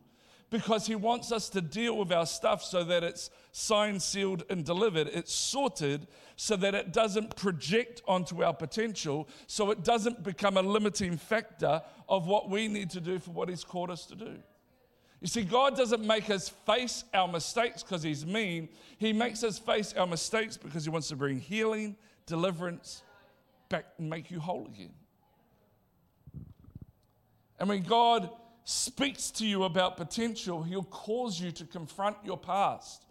because 0.54 0.86
he 0.86 0.94
wants 0.94 1.32
us 1.32 1.50
to 1.50 1.62
deal 1.62 1.98
with 1.98 2.12
our 2.12 2.28
stuff 2.28 2.64
so 2.64 2.84
that 2.84 3.04
it's 3.04 3.32
signed, 3.52 4.00
sealed, 4.02 4.44
and 4.52 4.64
delivered. 4.64 5.08
It's 5.08 5.34
sorted 5.34 6.06
so 6.36 6.56
that 6.58 6.76
it 6.76 6.94
doesn't 6.94 7.36
project 7.36 8.04
onto 8.08 8.44
our 8.44 8.54
potential, 8.54 9.28
so 9.48 9.72
it 9.72 9.84
doesn't 9.84 10.24
become 10.24 10.58
a 10.58 10.62
limiting 10.62 11.18
factor 11.18 11.82
of 12.08 12.28
what 12.28 12.52
we 12.52 12.68
need 12.68 12.92
to 12.92 13.02
do 13.02 13.18
for 13.18 13.32
what 13.32 13.50
he's 13.50 13.64
called 13.64 13.90
us 13.90 14.06
to 14.06 14.16
do. 14.16 14.36
You 15.24 15.30
see, 15.30 15.44
God 15.44 15.78
doesn't 15.78 16.06
make 16.06 16.30
us 16.30 16.50
face 16.50 17.06
our 17.14 17.30
mistakes 17.30 17.82
because 17.82 18.04
He's 18.04 18.26
mean. 18.26 18.68
He 18.98 19.14
makes 19.14 19.42
us 19.42 19.58
face 19.58 19.94
our 19.94 20.06
mistakes 20.06 20.58
because 20.58 20.84
He 20.84 20.90
wants 20.90 21.08
to 21.08 21.16
bring 21.16 21.40
healing, 21.40 21.96
deliverance, 22.26 23.04
back 23.70 23.86
and 23.98 24.10
make 24.10 24.30
you 24.30 24.42
whole 24.42 24.68
again. 24.68 24.92
And 27.58 27.70
when 27.70 27.84
God 27.84 28.32
speaks 28.66 29.32
to 29.32 29.46
you 29.46 29.64
about 29.64 29.96
potential, 29.96 30.62
He'll 30.62 30.84
cause 30.84 31.40
you 31.40 31.52
to 31.54 31.64
confront 31.64 32.18
your 32.26 32.38
past. 32.38 33.06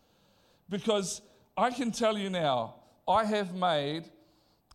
Because 0.68 1.22
I 1.56 1.70
can 1.70 1.92
tell 1.92 2.18
you 2.18 2.28
now, 2.28 2.74
I 3.08 3.24
have 3.24 3.54
made, 3.54 4.04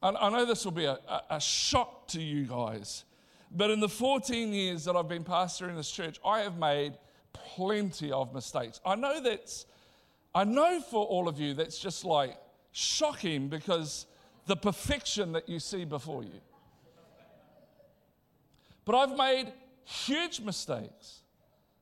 and 0.01 0.17
I 0.17 0.29
know 0.31 0.43
this 0.43 0.65
will 0.65 0.71
be 0.71 0.85
a, 0.85 0.97
a 1.29 1.39
shock 1.39 2.07
to 2.07 2.19
you 2.19 2.45
guys, 2.47 3.03
but 3.51 3.69
in 3.69 3.79
the 3.79 3.89
14 3.89 4.51
years 4.51 4.85
that 4.85 4.95
I've 4.95 5.07
been 5.07 5.23
pastoring 5.23 5.75
this 5.75 5.91
church, 5.91 6.19
I 6.25 6.39
have 6.39 6.57
made 6.57 6.97
plenty 7.55 8.11
of 8.11 8.33
mistakes. 8.33 8.79
I 8.85 8.95
know 8.95 9.21
that's, 9.21 9.65
I 10.33 10.43
know 10.43 10.79
for 10.81 11.05
all 11.05 11.27
of 11.27 11.39
you 11.39 11.53
that's 11.53 11.79
just 11.79 12.05
like 12.05 12.37
shocking 12.71 13.47
because 13.47 14.05
the 14.45 14.55
perfection 14.55 15.33
that 15.33 15.49
you 15.49 15.59
see 15.59 15.85
before 15.85 16.23
you. 16.23 16.41
But 18.85 18.95
I've 18.95 19.17
made 19.17 19.51
huge 19.83 20.39
mistakes, 20.39 21.21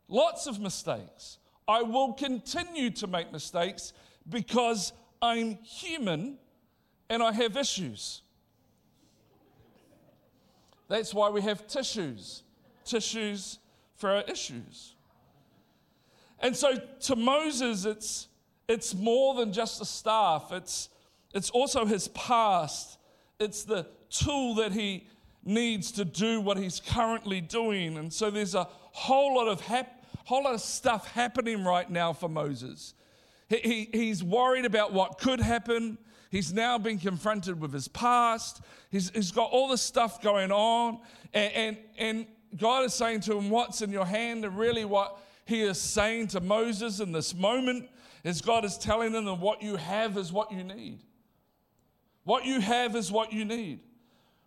lots 0.07 0.47
of 0.47 0.59
mistakes. 0.59 1.37
I 1.67 1.81
will 1.81 2.13
continue 2.13 2.89
to 2.91 3.07
make 3.07 3.31
mistakes 3.31 3.93
because 4.29 4.93
I'm 5.21 5.55
human 5.63 6.37
and 7.09 7.21
I 7.21 7.31
have 7.31 7.57
issues. 7.57 8.21
That's 10.87 11.13
why 11.13 11.29
we 11.29 11.41
have 11.41 11.67
tissues, 11.67 12.43
tissues 12.83 13.59
for 13.95 14.09
our 14.09 14.23
issues. 14.23 14.94
And 16.39 16.55
so 16.55 16.77
to 17.01 17.15
Moses, 17.15 17.85
it's, 17.85 18.27
it's 18.67 18.93
more 18.93 19.35
than 19.35 19.53
just 19.53 19.81
a 19.81 19.85
staff, 19.85 20.51
it's, 20.51 20.89
it's 21.33 21.49
also 21.49 21.85
his 21.85 22.07
past, 22.09 22.97
it's 23.39 23.63
the 23.63 23.87
tool 24.09 24.55
that 24.55 24.71
he 24.71 25.07
needs 25.43 25.91
to 25.91 26.05
do 26.05 26.41
what 26.41 26.57
he's 26.57 26.79
currently 26.79 27.41
doing. 27.41 27.97
And 27.97 28.11
so 28.11 28.29
there's 28.31 28.55
a 28.55 28.67
whole 28.91 29.35
lot 29.35 29.47
of, 29.47 29.61
hap- 29.61 30.03
whole 30.25 30.43
lot 30.43 30.53
of 30.53 30.61
stuff 30.61 31.11
happening 31.11 31.63
right 31.63 31.89
now 31.89 32.13
for 32.13 32.27
Moses. 32.27 32.93
He, 33.47 33.57
he, 33.57 33.89
he's 33.91 34.23
worried 34.23 34.65
about 34.65 34.91
what 34.91 35.19
could 35.19 35.39
happen. 35.39 35.97
He's 36.31 36.51
now 36.51 36.77
been 36.77 36.97
confronted 36.97 37.59
with 37.59 37.71
his 37.71 37.87
past. 37.87 38.61
He's, 38.89 39.11
he's 39.11 39.31
got 39.31 39.51
all 39.51 39.67
this 39.67 39.81
stuff 39.81 40.21
going 40.21 40.51
on. 40.51 40.99
And, 41.33 41.53
and, 41.53 41.77
and 41.97 42.27
God 42.57 42.85
is 42.85 42.93
saying 42.93 43.21
to 43.21 43.37
him, 43.37 43.49
What's 43.49 43.81
in 43.81 43.91
your 43.91 44.05
hand? 44.05 44.43
And 44.45 44.57
really, 44.57 44.85
what 44.85 45.19
he 45.45 45.61
is 45.61 45.79
saying 45.79 46.27
to 46.29 46.39
Moses 46.39 46.99
in 46.99 47.11
this 47.11 47.35
moment 47.35 47.87
is 48.23 48.41
God 48.41 48.65
is 48.65 48.77
telling 48.77 49.13
him 49.13 49.25
that 49.25 49.35
what 49.35 49.61
you 49.61 49.75
have 49.75 50.17
is 50.17 50.33
what 50.33 50.51
you 50.51 50.63
need. 50.63 50.99
What 52.23 52.45
you 52.45 52.59
have 52.59 52.95
is 52.95 53.11
what 53.11 53.31
you 53.31 53.45
need. 53.45 53.79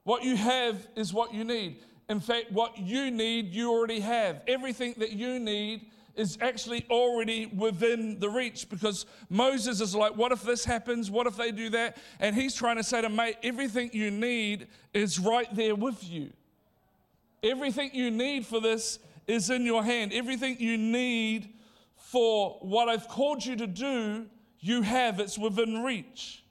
What 0.02 0.24
you 0.24 0.36
have 0.36 0.88
is 0.96 1.12
what 1.12 1.32
you 1.32 1.44
need. 1.44 1.78
In 2.08 2.18
fact, 2.18 2.50
what 2.50 2.78
you 2.78 3.10
need, 3.10 3.52
you 3.52 3.70
already 3.70 4.00
have. 4.00 4.42
Everything 4.48 4.94
that 4.98 5.12
you 5.12 5.38
need 5.38 5.86
is 6.16 6.36
actually 6.40 6.84
already 6.90 7.46
within 7.46 8.18
the 8.18 8.28
reach 8.28 8.68
because 8.68 9.06
Moses 9.30 9.80
is 9.80 9.94
like, 9.94 10.16
What 10.16 10.32
if 10.32 10.42
this 10.42 10.64
happens? 10.64 11.10
What 11.10 11.28
if 11.28 11.36
they 11.36 11.52
do 11.52 11.70
that? 11.70 11.98
And 12.18 12.34
he's 12.34 12.54
trying 12.54 12.76
to 12.76 12.82
say 12.82 13.02
to 13.02 13.08
mate, 13.08 13.36
everything 13.44 13.90
you 13.92 14.10
need 14.10 14.66
is 14.92 15.20
right 15.20 15.54
there 15.54 15.76
with 15.76 16.02
you. 16.02 16.30
Everything 17.44 17.90
you 17.92 18.10
need 18.10 18.44
for 18.44 18.60
this 18.60 18.98
is 19.28 19.50
in 19.50 19.64
your 19.64 19.84
hand. 19.84 20.12
Everything 20.12 20.56
you 20.58 20.76
need 20.76 21.50
for 21.94 22.58
what 22.62 22.88
I've 22.88 23.06
called 23.06 23.44
you 23.44 23.54
to 23.56 23.66
do, 23.66 24.26
you 24.58 24.82
have. 24.82 25.20
It's 25.20 25.38
within 25.38 25.82
reach. 25.84 26.42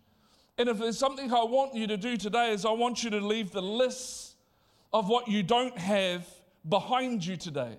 And 0.58 0.70
if 0.70 0.78
there's 0.78 0.98
something 0.98 1.34
I 1.34 1.44
want 1.44 1.76
you 1.76 1.88
to 1.88 1.98
do 1.98 2.16
today, 2.16 2.52
is 2.52 2.66
I 2.66 2.72
want 2.72 3.04
you 3.04 3.10
to 3.10 3.20
leave 3.20 3.52
the 3.52 3.62
list 3.62 4.36
of 4.94 5.10
what 5.10 5.28
you 5.28 5.44
don't 5.44 5.78
have 5.78 6.26
behind 6.68 7.26
you 7.26 7.36
today. 7.36 7.78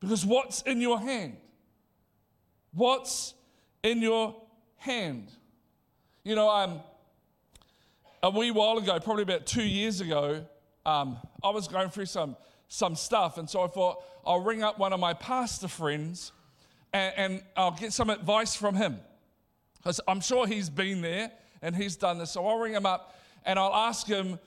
Because 0.00 0.24
what's 0.24 0.62
in 0.62 0.80
your 0.80 0.98
hand? 0.98 1.36
What's 2.72 3.34
in 3.82 4.00
your 4.00 4.34
hand? 4.76 5.30
You 6.24 6.34
know, 6.34 6.48
um, 6.48 6.80
a 8.22 8.30
wee 8.30 8.50
while 8.50 8.78
ago, 8.78 8.98
probably 9.00 9.22
about 9.22 9.46
two 9.46 9.62
years 9.62 10.00
ago, 10.00 10.46
um, 10.86 11.18
I 11.42 11.50
was 11.50 11.68
going 11.68 11.90
through 11.90 12.06
some 12.06 12.36
some 12.70 12.94
stuff. 12.94 13.36
And 13.36 13.50
so 13.50 13.62
I 13.62 13.66
thought, 13.66 14.02
I'll 14.24 14.40
ring 14.40 14.62
up 14.62 14.78
one 14.78 14.92
of 14.92 15.00
my 15.00 15.12
pastor 15.12 15.66
friends 15.66 16.30
and, 16.92 17.12
and 17.16 17.42
I'll 17.56 17.72
get 17.72 17.92
some 17.92 18.08
advice 18.08 18.54
from 18.54 18.76
him. 18.76 19.00
Because 19.76 20.00
I'm 20.06 20.20
sure 20.20 20.46
he's 20.46 20.70
been 20.70 21.02
there 21.02 21.32
and 21.62 21.74
he's 21.74 21.96
done 21.96 22.18
this. 22.18 22.30
So 22.30 22.46
I'll 22.46 22.58
ring 22.58 22.72
him 22.72 22.86
up 22.86 23.18
and 23.44 23.58
I'll 23.58 23.74
ask 23.74 24.06
him 24.06 24.38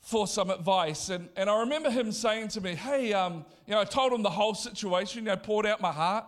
for 0.00 0.26
some 0.26 0.50
advice. 0.50 1.10
And, 1.10 1.28
and 1.36 1.48
I 1.48 1.60
remember 1.60 1.90
him 1.90 2.10
saying 2.10 2.48
to 2.48 2.60
me, 2.60 2.74
Hey, 2.74 3.12
um, 3.12 3.44
you 3.66 3.74
know, 3.74 3.80
I 3.80 3.84
told 3.84 4.12
him 4.12 4.22
the 4.22 4.30
whole 4.30 4.54
situation, 4.54 5.24
you 5.24 5.30
know, 5.30 5.36
poured 5.36 5.64
out 5.64 5.80
my 5.80 5.92
heart, 5.92 6.24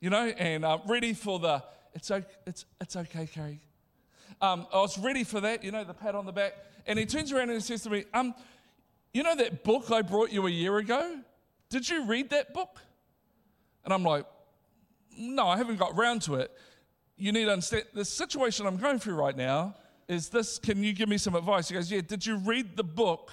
you 0.00 0.08
know, 0.08 0.28
and 0.28 0.64
uh, 0.64 0.78
ready 0.86 1.12
for 1.12 1.38
the, 1.38 1.62
it's 1.94 2.10
okay, 2.10 2.26
it's, 2.46 2.64
it's 2.80 2.96
okay, 2.96 3.26
Carrie. 3.26 3.60
Um, 4.40 4.66
I 4.72 4.78
was 4.78 4.96
ready 4.96 5.24
for 5.24 5.40
that, 5.42 5.62
you 5.62 5.72
know, 5.72 5.84
the 5.84 5.94
pat 5.94 6.14
on 6.14 6.24
the 6.24 6.32
back. 6.32 6.54
And 6.86 6.98
he 6.98 7.04
turns 7.04 7.32
around 7.32 7.50
and 7.50 7.52
he 7.52 7.60
says 7.60 7.82
to 7.82 7.90
me, 7.90 8.06
um, 8.14 8.34
you 9.12 9.22
know 9.22 9.34
that 9.36 9.64
book 9.64 9.90
I 9.90 10.02
brought 10.02 10.32
you 10.32 10.46
a 10.46 10.50
year 10.50 10.78
ago? 10.78 11.18
Did 11.70 11.88
you 11.88 12.04
read 12.04 12.30
that 12.30 12.54
book? 12.54 12.78
And 13.84 13.92
I'm 13.92 14.02
like, 14.02 14.26
No, 15.16 15.48
I 15.48 15.56
haven't 15.56 15.78
got 15.78 15.96
round 15.96 16.22
to 16.22 16.36
it. 16.36 16.50
You 17.16 17.32
need 17.32 17.46
to 17.46 17.52
understand 17.52 17.84
the 17.94 18.04
situation 18.04 18.66
I'm 18.66 18.76
going 18.76 18.98
through 18.98 19.14
right 19.14 19.36
now 19.36 19.74
is 20.06 20.28
this. 20.28 20.58
Can 20.58 20.82
you 20.82 20.92
give 20.92 21.08
me 21.08 21.18
some 21.18 21.34
advice? 21.34 21.68
He 21.68 21.74
goes, 21.74 21.90
Yeah, 21.90 22.00
did 22.00 22.24
you 22.24 22.36
read 22.36 22.76
the 22.76 22.84
book 22.84 23.32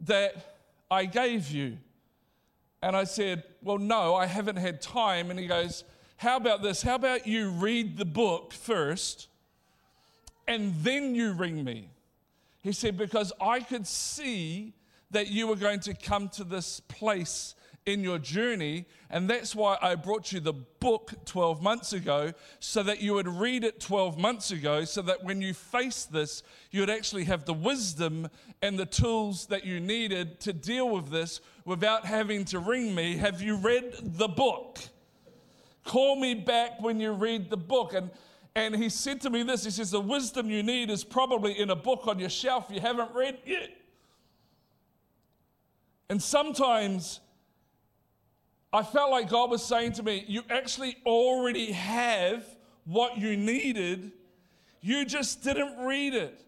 that 0.00 0.56
I 0.90 1.06
gave 1.06 1.50
you? 1.50 1.78
And 2.82 2.96
I 2.96 3.04
said, 3.04 3.44
Well, 3.62 3.78
no, 3.78 4.14
I 4.14 4.26
haven't 4.26 4.56
had 4.56 4.80
time. 4.80 5.30
And 5.30 5.38
he 5.38 5.46
goes, 5.46 5.84
How 6.16 6.36
about 6.36 6.62
this? 6.62 6.82
How 6.82 6.94
about 6.96 7.26
you 7.26 7.50
read 7.50 7.96
the 7.96 8.04
book 8.04 8.52
first 8.52 9.28
and 10.46 10.74
then 10.82 11.14
you 11.14 11.32
ring 11.32 11.62
me? 11.62 11.88
He 12.62 12.72
said, 12.72 12.96
Because 12.96 13.32
I 13.40 13.60
could 13.60 13.86
see 13.86 14.74
that 15.10 15.28
you 15.28 15.46
were 15.46 15.56
going 15.56 15.80
to 15.80 15.94
come 15.94 16.28
to 16.30 16.44
this 16.44 16.80
place 16.80 17.54
in 17.86 18.02
your 18.02 18.18
journey. 18.18 18.86
And 19.08 19.28
that's 19.28 19.54
why 19.54 19.78
I 19.80 19.94
brought 19.94 20.32
you 20.32 20.40
the 20.40 20.52
book 20.52 21.12
12 21.24 21.62
months 21.62 21.92
ago, 21.92 22.32
so 22.60 22.82
that 22.82 23.00
you 23.00 23.14
would 23.14 23.26
read 23.26 23.64
it 23.64 23.80
12 23.80 24.18
months 24.18 24.50
ago, 24.50 24.84
so 24.84 25.02
that 25.02 25.24
when 25.24 25.40
you 25.40 25.54
face 25.54 26.04
this, 26.04 26.42
you 26.70 26.80
would 26.80 26.90
actually 26.90 27.24
have 27.24 27.44
the 27.44 27.54
wisdom 27.54 28.28
and 28.62 28.78
the 28.78 28.86
tools 28.86 29.46
that 29.46 29.64
you 29.64 29.80
needed 29.80 30.40
to 30.40 30.52
deal 30.52 30.88
with 30.88 31.08
this 31.08 31.40
without 31.64 32.04
having 32.04 32.44
to 32.46 32.58
ring 32.58 32.94
me. 32.94 33.16
Have 33.16 33.40
you 33.42 33.56
read 33.56 33.94
the 34.00 34.28
book? 34.28 34.78
Call 35.84 36.16
me 36.16 36.34
back 36.34 36.80
when 36.80 37.00
you 37.00 37.12
read 37.12 37.50
the 37.50 37.56
book. 37.56 37.94
And 37.94 38.10
and 38.54 38.74
he 38.74 38.88
said 38.88 39.20
to 39.22 39.30
me 39.30 39.42
this 39.42 39.64
He 39.64 39.70
says, 39.70 39.90
The 39.90 40.00
wisdom 40.00 40.50
you 40.50 40.62
need 40.62 40.90
is 40.90 41.04
probably 41.04 41.58
in 41.58 41.70
a 41.70 41.76
book 41.76 42.06
on 42.06 42.18
your 42.18 42.30
shelf 42.30 42.66
you 42.70 42.80
haven't 42.80 43.14
read 43.14 43.38
yet. 43.44 43.70
And 46.08 46.20
sometimes 46.20 47.20
I 48.72 48.82
felt 48.82 49.10
like 49.10 49.28
God 49.28 49.50
was 49.50 49.64
saying 49.64 49.92
to 49.92 50.02
me, 50.02 50.24
You 50.26 50.42
actually 50.50 50.96
already 51.06 51.72
have 51.72 52.44
what 52.84 53.18
you 53.18 53.36
needed, 53.36 54.12
you 54.80 55.04
just 55.04 55.42
didn't 55.42 55.84
read 55.84 56.14
it. 56.14 56.44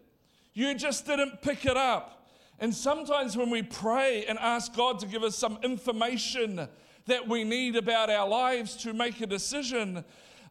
You 0.53 0.75
just 0.75 1.05
didn't 1.05 1.41
pick 1.41 1.65
it 1.65 1.77
up. 1.77 2.27
And 2.59 2.73
sometimes 2.73 3.35
when 3.35 3.49
we 3.49 3.63
pray 3.63 4.25
and 4.25 4.37
ask 4.39 4.75
God 4.75 4.99
to 4.99 5.07
give 5.07 5.23
us 5.23 5.35
some 5.35 5.57
information 5.63 6.67
that 7.05 7.27
we 7.27 7.43
need 7.43 7.75
about 7.75 8.09
our 8.09 8.27
lives 8.27 8.75
to 8.77 8.93
make 8.93 9.19
a 9.21 9.25
decision, 9.25 10.05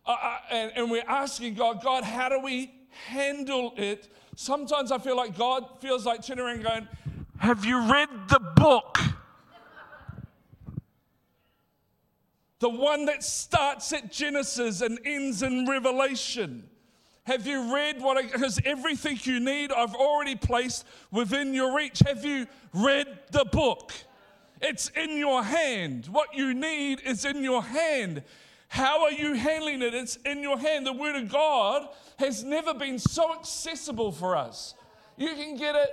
uh, 0.07 0.39
and, 0.51 0.73
and 0.77 0.91
we're 0.91 1.05
asking 1.07 1.55
God, 1.55 1.83
God, 1.83 2.05
how 2.05 2.29
do 2.29 2.41
we 2.41 2.73
handle 3.07 3.73
it? 3.77 4.09
Sometimes 4.37 4.91
I 4.91 4.99
feel 4.99 5.17
like 5.17 5.37
God 5.37 5.65
feels 5.81 6.07
like 6.07 6.25
turning 6.25 6.45
around 6.45 6.63
going, 6.63 6.89
Have 7.39 7.65
you 7.65 7.81
read 7.81 8.09
the 8.29 8.41
book? 8.57 8.99
the 12.63 12.69
one 12.69 13.07
that 13.07 13.25
starts 13.25 13.93
at 13.93 14.13
Genesis 14.13 14.83
and 14.83 15.01
ends 15.05 15.43
in 15.43 15.67
Revelation. 15.67 16.63
Have 17.25 17.45
you 17.45 17.75
read 17.75 18.01
what? 18.01 18.23
Because 18.33 18.61
everything 18.65 19.19
you 19.25 19.41
need, 19.41 19.73
I've 19.73 19.97
already 19.97 20.37
placed 20.37 20.87
within 21.11 21.55
your 21.55 21.77
reach. 21.77 22.01
Have 22.07 22.25
you 22.25 22.47
read 22.73 23.07
the 23.33 23.45
book? 23.47 23.93
It's 24.61 24.91
in 24.91 25.17
your 25.17 25.43
hand. 25.43 26.07
What 26.07 26.37
you 26.37 26.55
need 26.55 27.01
is 27.01 27.25
in 27.25 27.43
your 27.43 27.65
hand. 27.65 28.23
How 28.73 29.03
are 29.03 29.13
you 29.13 29.35
handling 29.35 29.83
it? 29.83 29.93
It's 29.93 30.17
in 30.25 30.43
your 30.43 30.59
hand. 30.59 30.87
The 30.87 30.95
Word 30.95 31.15
of 31.15 31.29
God 31.31 31.91
has 32.19 32.43
never 32.43 32.73
been 32.73 32.99
so 32.99 33.35
accessible 33.35 34.11
for 34.11 34.35
us. 34.35 34.73
You 35.19 35.35
can 35.35 35.59
get 35.59 35.77
it 35.77 35.91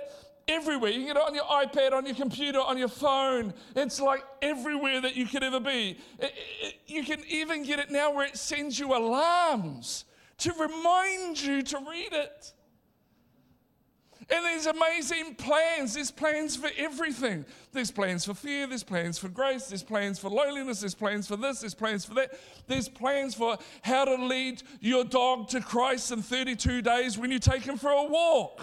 everywhere. 0.48 0.88
You 0.90 1.00
can 1.04 1.06
get 1.08 1.16
it 1.18 1.22
on 1.22 1.34
your 1.34 1.44
iPad, 1.44 1.92
on 1.92 2.06
your 2.06 2.14
computer, 2.14 2.58
on 2.58 2.78
your 2.78 2.88
phone. 2.88 3.52
It's 3.76 4.00
like 4.00 4.24
everywhere 4.40 5.02
that 5.02 5.14
you 5.14 5.26
could 5.26 5.42
ever 5.42 5.60
be. 5.60 5.98
It, 6.18 6.32
it, 6.62 6.74
you 6.86 7.04
can 7.04 7.20
even 7.28 7.64
get 7.64 7.80
it 7.80 7.90
now 7.90 8.14
where 8.14 8.26
it 8.26 8.38
sends 8.38 8.78
you 8.78 8.96
alarms 8.96 10.06
to 10.38 10.50
remind 10.54 11.38
you 11.38 11.60
to 11.60 11.78
read 11.86 12.14
it. 12.14 12.54
And 14.32 14.44
there's 14.44 14.66
amazing 14.66 15.34
plans. 15.34 15.94
There's 15.94 16.12
plans 16.12 16.54
for 16.56 16.70
everything. 16.78 17.44
There's 17.72 17.90
plans 17.90 18.24
for 18.24 18.34
fear, 18.34 18.66
there's 18.66 18.84
plans 18.84 19.18
for 19.18 19.28
grace, 19.28 19.66
there's 19.66 19.82
plans 19.82 20.18
for 20.18 20.28
loneliness, 20.28 20.80
there's 20.80 20.94
plans 20.94 21.26
for 21.26 21.36
this, 21.36 21.60
there's 21.60 21.74
plans 21.74 22.04
for 22.04 22.14
that. 22.14 22.38
There's 22.66 22.88
plans 22.88 23.34
for 23.34 23.58
how 23.82 24.04
to 24.04 24.14
lead 24.14 24.62
your 24.80 25.04
dog 25.04 25.48
to 25.48 25.60
Christ 25.60 26.12
in 26.12 26.22
32 26.22 26.82
days 26.82 27.18
when 27.18 27.30
you 27.30 27.38
take 27.38 27.62
him 27.62 27.76
for 27.76 27.90
a 27.90 28.04
walk. 28.04 28.62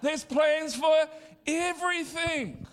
There's 0.00 0.24
plans 0.24 0.74
for 0.74 0.94
everything. 1.46 2.66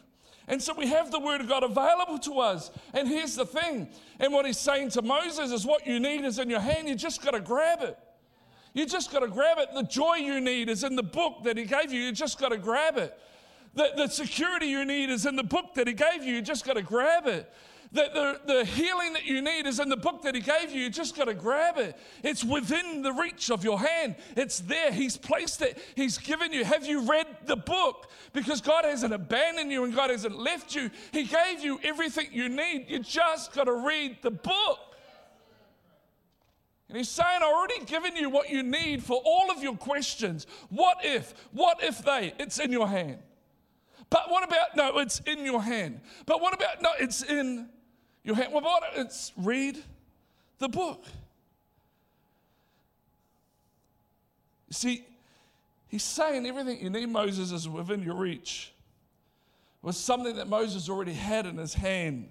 And 0.48 0.62
so 0.62 0.74
we 0.77 0.88
have 0.88 1.12
the 1.12 1.20
Word 1.20 1.41
of 1.41 1.50
God 1.50 1.63
available 1.63 2.20
to 2.20 2.39
us. 2.39 2.70
And 2.94 3.08
here's 3.08 3.36
the 3.36 3.46
thing. 3.46 3.89
And 4.20 4.32
what 4.32 4.46
he's 4.46 4.60
saying 4.60 4.91
to 4.91 5.01
Moses 5.01 5.51
is 5.51 5.65
what 5.65 5.88
you 5.88 6.00
need 6.00 6.24
is 6.24 6.39
in 6.39 6.50
your 6.50 6.60
hand. 6.60 6.88
You 6.88 6.96
just 6.96 7.24
got 7.24 7.32
to 7.32 7.39
grab 7.39 7.82
it. 7.82 7.98
You 8.75 8.86
just 8.86 9.12
got 9.12 9.22
to 9.22 9.27
grab 9.27 9.58
it. 9.58 9.74
The 9.74 9.84
joy 9.84 10.17
you 10.17 10.39
need 10.39 10.70
is 10.70 10.84
in 10.84 10.96
the 10.96 11.03
book 11.03 11.44
that 11.46 11.58
he 11.58 11.63
gave 11.63 11.91
you. 11.91 12.01
You 12.01 12.12
just 12.12 12.38
got 12.38 12.50
to 12.50 12.58
grab 12.58 12.98
it. 12.98 13.17
The, 13.74 13.89
the 13.96 14.08
security 14.08 14.67
you 14.67 14.86
need 14.86 15.10
is 15.10 15.25
in 15.25 15.36
the 15.36 15.44
book 15.44 15.74
that 15.74 15.88
he 15.88 15.94
gave 15.94 16.24
you. 16.24 16.36
You 16.36 16.41
just 16.41 16.65
got 16.65 16.74
to 16.74 16.84
grab 16.84 17.25
it. 17.25 17.51
The, 17.96 18.39
the, 18.46 18.53
the 18.53 18.65
healing 18.65 19.13
that 19.13 19.25
you 19.25 19.41
need 19.41 19.65
is 19.65 19.79
in 19.79 19.88
the 19.88 19.96
book 19.96 20.22
that 20.24 20.36
He 20.36 20.41
gave 20.41 20.72
you. 20.72 20.82
You 20.82 20.89
just 20.89 21.15
got 21.15 21.25
to 21.25 21.34
grab 21.34 21.77
it. 21.77 21.96
It's 22.24 22.44
within 22.44 23.01
the 23.01 23.13
reach 23.13 23.50
of 23.50 23.63
your 23.63 23.79
hand, 23.79 24.15
it's 24.36 24.60
there. 24.60 24.91
He's 24.91 25.15
placed 25.15 25.62
it, 25.62 25.77
He's 25.96 26.17
given 26.17 26.51
you. 26.51 26.65
Have 26.65 26.86
you 26.86 27.10
read 27.10 27.27
the 27.46 27.55
book? 27.55 28.10
Because 28.34 28.60
God 28.60 28.84
hasn't 28.84 29.13
abandoned 29.13 29.72
you 29.72 29.86
and 29.86 29.96
God 29.96 30.10
hasn't 30.10 30.38
left 30.38 30.75
you. 30.75 30.89
He 31.13 31.24
gave 31.24 31.63
you 31.63 31.79
everything 31.84 32.27
you 32.32 32.50
need. 32.50 32.88
You 32.89 33.00
just 33.00 33.53
got 33.53 33.65
to 33.65 33.74
read 33.74 34.17
the 34.22 34.32
book. 34.32 34.94
And 36.87 36.97
he's 36.97 37.09
saying, 37.09 37.39
I've 37.41 37.53
already 37.53 37.83
given 37.85 38.15
you 38.15 38.29
what 38.29 38.49
you 38.49 38.61
need 38.61 39.03
for 39.03 39.19
all 39.25 39.49
of 39.49 39.63
your 39.63 39.75
questions. 39.75 40.45
What 40.69 40.97
if? 41.03 41.33
What 41.51 41.83
if 41.83 42.03
they? 42.03 42.33
It's 42.37 42.59
in 42.59 42.71
your 42.71 42.87
hand. 42.87 43.19
But 44.09 44.29
what 44.29 44.43
about, 44.43 44.75
no, 44.75 44.99
it's 44.99 45.19
in 45.21 45.45
your 45.45 45.61
hand. 45.61 46.01
But 46.25 46.41
what 46.41 46.53
about, 46.53 46.81
no, 46.81 46.91
it's 46.99 47.24
in 47.24 47.69
your 48.24 48.35
hand. 48.35 48.53
Well, 48.53 48.61
what? 48.61 48.83
It's 48.95 49.31
read 49.35 49.83
the 50.59 50.69
book. 50.69 51.03
See, 54.69 55.05
he's 55.87 56.03
saying 56.03 56.45
everything 56.45 56.81
you 56.81 56.89
need, 56.89 57.07
Moses, 57.07 57.51
is 57.51 57.67
within 57.67 58.03
your 58.03 58.15
reach. 58.15 58.74
It 59.83 59.87
was 59.87 59.98
something 59.98 60.35
that 60.35 60.48
Moses 60.48 60.87
already 60.87 61.13
had 61.13 61.45
in 61.48 61.57
his 61.57 61.74
hand. 61.74 62.29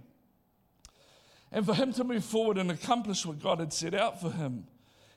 And 1.55 1.65
for 1.65 1.73
him 1.73 1.93
to 1.93 2.03
move 2.03 2.25
forward 2.25 2.59
and 2.59 2.69
accomplish 2.73 3.25
what 3.25 3.41
God 3.41 3.61
had 3.61 3.73
set 3.73 3.95
out 3.95 4.21
for 4.21 4.29
him, 4.29 4.67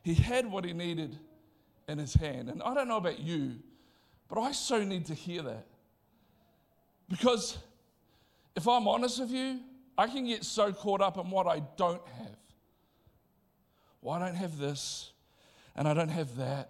he 0.03 0.13
had 0.13 0.49
what 0.49 0.65
he 0.65 0.71
needed 0.71 1.17
in 1.87 1.97
his 1.97 2.13
hand. 2.13 2.49
And 2.49 2.61
I 2.61 2.75
don't 2.75 2.87
know 2.87 2.97
about 2.97 3.19
you, 3.19 3.55
but 4.29 4.39
I 4.39 4.51
so 4.51 4.83
need 4.83 5.07
to 5.07 5.15
hear 5.15 5.41
that. 5.41 5.65
Because 7.09 7.57
if 8.55 8.67
I'm 8.67 8.87
honest 8.87 9.19
with 9.19 9.31
you, 9.31 9.61
I 9.97 10.05
can 10.05 10.27
get 10.27 10.43
so 10.43 10.71
caught 10.71 11.01
up 11.01 11.17
in 11.17 11.31
what 11.31 11.47
I 11.47 11.63
don't 11.75 12.07
have. 12.19 12.37
Well, 14.03 14.13
I 14.13 14.23
don't 14.27 14.35
have 14.35 14.59
this, 14.59 15.11
and 15.75 15.87
I 15.87 15.95
don't 15.95 16.09
have 16.09 16.35
that. 16.35 16.69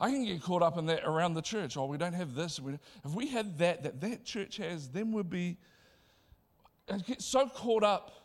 I 0.00 0.10
can 0.10 0.24
get 0.24 0.42
caught 0.42 0.62
up 0.62 0.76
in 0.76 0.86
that 0.86 1.04
around 1.04 1.34
the 1.34 1.42
church. 1.42 1.76
Oh, 1.76 1.86
we 1.86 1.98
don't 1.98 2.14
have 2.14 2.34
this. 2.34 2.60
If 3.04 3.14
we 3.14 3.28
had 3.28 3.58
that, 3.58 3.84
that 3.84 4.00
that 4.00 4.24
church 4.24 4.56
has, 4.56 4.88
then 4.88 5.12
we'd 5.12 5.30
be. 5.30 5.56
I 6.92 6.98
get 6.98 7.22
so 7.22 7.48
caught 7.48 7.84
up 7.84 8.23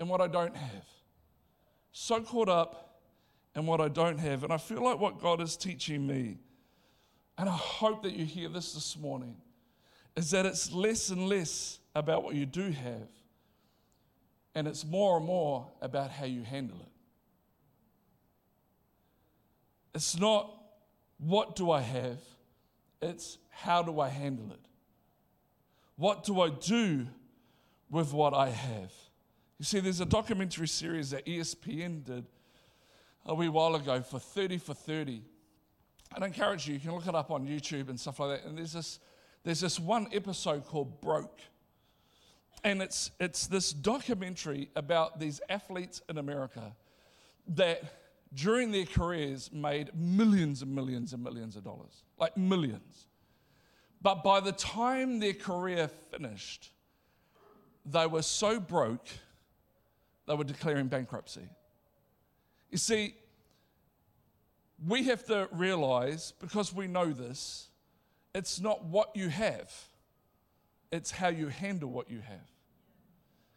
in 0.00 0.08
what 0.08 0.20
I 0.20 0.26
don't 0.26 0.56
have. 0.56 0.86
So 1.92 2.20
caught 2.20 2.48
up 2.48 3.00
in 3.54 3.66
what 3.66 3.80
I 3.80 3.88
don't 3.88 4.18
have. 4.18 4.42
And 4.42 4.52
I 4.52 4.58
feel 4.58 4.82
like 4.82 4.98
what 4.98 5.20
God 5.20 5.40
is 5.40 5.56
teaching 5.56 6.06
me, 6.06 6.38
and 7.38 7.48
I 7.48 7.52
hope 7.52 8.02
that 8.02 8.12
you 8.12 8.24
hear 8.24 8.48
this 8.48 8.72
this 8.72 8.96
morning, 8.96 9.36
is 10.16 10.30
that 10.30 10.46
it's 10.46 10.72
less 10.72 11.10
and 11.10 11.28
less 11.28 11.78
about 11.94 12.22
what 12.22 12.34
you 12.34 12.46
do 12.46 12.70
have, 12.70 13.08
and 14.54 14.66
it's 14.68 14.84
more 14.84 15.16
and 15.16 15.26
more 15.26 15.70
about 15.80 16.10
how 16.10 16.24
you 16.24 16.42
handle 16.42 16.78
it. 16.80 16.92
It's 19.94 20.18
not 20.18 20.52
what 21.18 21.54
do 21.54 21.70
I 21.70 21.80
have, 21.80 22.18
it's 23.00 23.38
how 23.50 23.82
do 23.82 24.00
I 24.00 24.08
handle 24.08 24.50
it? 24.52 24.60
What 25.96 26.24
do 26.24 26.40
I 26.40 26.50
do 26.50 27.06
with 27.90 28.12
what 28.12 28.34
I 28.34 28.48
have? 28.48 28.92
You 29.58 29.64
see, 29.64 29.80
there's 29.80 30.00
a 30.00 30.06
documentary 30.06 30.68
series 30.68 31.10
that 31.10 31.26
ESPN 31.26 32.04
did 32.04 32.26
a 33.26 33.34
wee 33.34 33.48
while 33.48 33.74
ago 33.74 34.02
for 34.02 34.18
30 34.18 34.58
for 34.58 34.74
30. 34.74 35.22
I'd 36.14 36.22
encourage 36.22 36.66
you, 36.66 36.74
you 36.74 36.80
can 36.80 36.92
look 36.92 37.06
it 37.06 37.14
up 37.14 37.30
on 37.30 37.46
YouTube 37.46 37.88
and 37.88 37.98
stuff 37.98 38.20
like 38.20 38.42
that. 38.42 38.48
And 38.48 38.58
there's 38.58 38.72
this, 38.72 38.98
there's 39.44 39.60
this 39.60 39.80
one 39.80 40.08
episode 40.12 40.66
called 40.66 41.00
Broke 41.00 41.40
and 42.64 42.80
it's, 42.80 43.10
it's 43.20 43.46
this 43.46 43.72
documentary 43.72 44.70
about 44.74 45.20
these 45.20 45.40
athletes 45.50 46.00
in 46.08 46.16
America 46.16 46.74
that 47.48 47.82
during 48.32 48.72
their 48.72 48.86
careers 48.86 49.52
made 49.52 49.94
millions 49.94 50.62
and 50.62 50.74
millions 50.74 51.12
and 51.12 51.22
millions 51.22 51.56
of 51.56 51.62
dollars, 51.62 52.02
like 52.18 52.36
millions. 52.38 53.06
But 54.00 54.24
by 54.24 54.40
the 54.40 54.52
time 54.52 55.20
their 55.20 55.34
career 55.34 55.88
finished, 56.10 56.70
they 57.84 58.06
were 58.06 58.22
so 58.22 58.58
broke, 58.58 59.06
they 60.26 60.34
were 60.34 60.44
declaring 60.44 60.88
bankruptcy. 60.88 61.48
You 62.70 62.78
see, 62.78 63.14
we 64.86 65.04
have 65.04 65.24
to 65.26 65.48
realize, 65.52 66.32
because 66.40 66.72
we 66.72 66.86
know 66.86 67.12
this, 67.12 67.68
it's 68.34 68.60
not 68.60 68.84
what 68.84 69.14
you 69.14 69.28
have, 69.28 69.72
it's 70.90 71.10
how 71.10 71.28
you 71.28 71.48
handle 71.48 71.90
what 71.90 72.10
you 72.10 72.20
have 72.20 72.54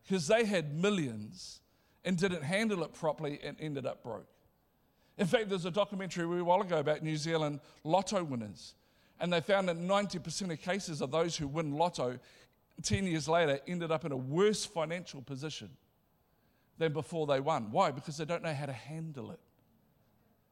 because 0.07 0.27
they 0.27 0.45
had 0.45 0.73
millions 0.73 1.59
and 2.05 2.17
didn't 2.17 2.43
handle 2.43 2.83
it 2.83 2.93
properly 2.93 3.39
and 3.43 3.57
ended 3.59 3.85
up 3.85 4.03
broke. 4.03 4.27
In 5.17 5.27
fact, 5.27 5.49
there's 5.49 5.65
a 5.65 5.71
documentary 5.71 6.23
a 6.39 6.43
while 6.43 6.61
ago 6.61 6.77
about 6.77 7.03
New 7.03 7.17
Zealand 7.17 7.59
lotto 7.83 8.23
winners, 8.23 8.75
and 9.19 9.33
they 9.33 9.41
found 9.41 9.67
that 9.67 9.77
90% 9.77 10.51
of 10.51 10.61
cases 10.61 11.01
of 11.01 11.11
those 11.11 11.35
who 11.35 11.47
win 11.47 11.73
lotto 11.73 12.19
10 12.83 13.05
years 13.05 13.27
later 13.27 13.59
ended 13.67 13.91
up 13.91 14.05
in 14.05 14.11
a 14.11 14.17
worse 14.17 14.63
financial 14.63 15.21
position 15.21 15.69
than 16.77 16.93
before 16.93 17.27
they 17.27 17.39
won. 17.39 17.71
Why? 17.71 17.91
Because 17.91 18.17
they 18.17 18.25
don't 18.25 18.43
know 18.43 18.53
how 18.53 18.65
to 18.65 18.73
handle 18.73 19.31
it. 19.31 19.39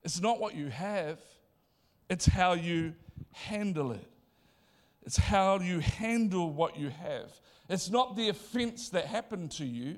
It's 0.03 0.21
not 0.21 0.39
what 0.39 0.55
you 0.55 0.69
have, 0.69 1.19
it's 2.09 2.25
how 2.25 2.53
you 2.53 2.93
handle 3.31 3.91
it. 3.91 4.07
It's 5.03 5.17
how 5.17 5.59
you 5.59 5.79
handle 5.79 6.51
what 6.51 6.77
you 6.77 6.89
have. 6.89 7.31
It's 7.69 7.89
not 7.89 8.15
the 8.15 8.29
offense 8.29 8.89
that 8.89 9.05
happened 9.05 9.51
to 9.51 9.65
you, 9.65 9.97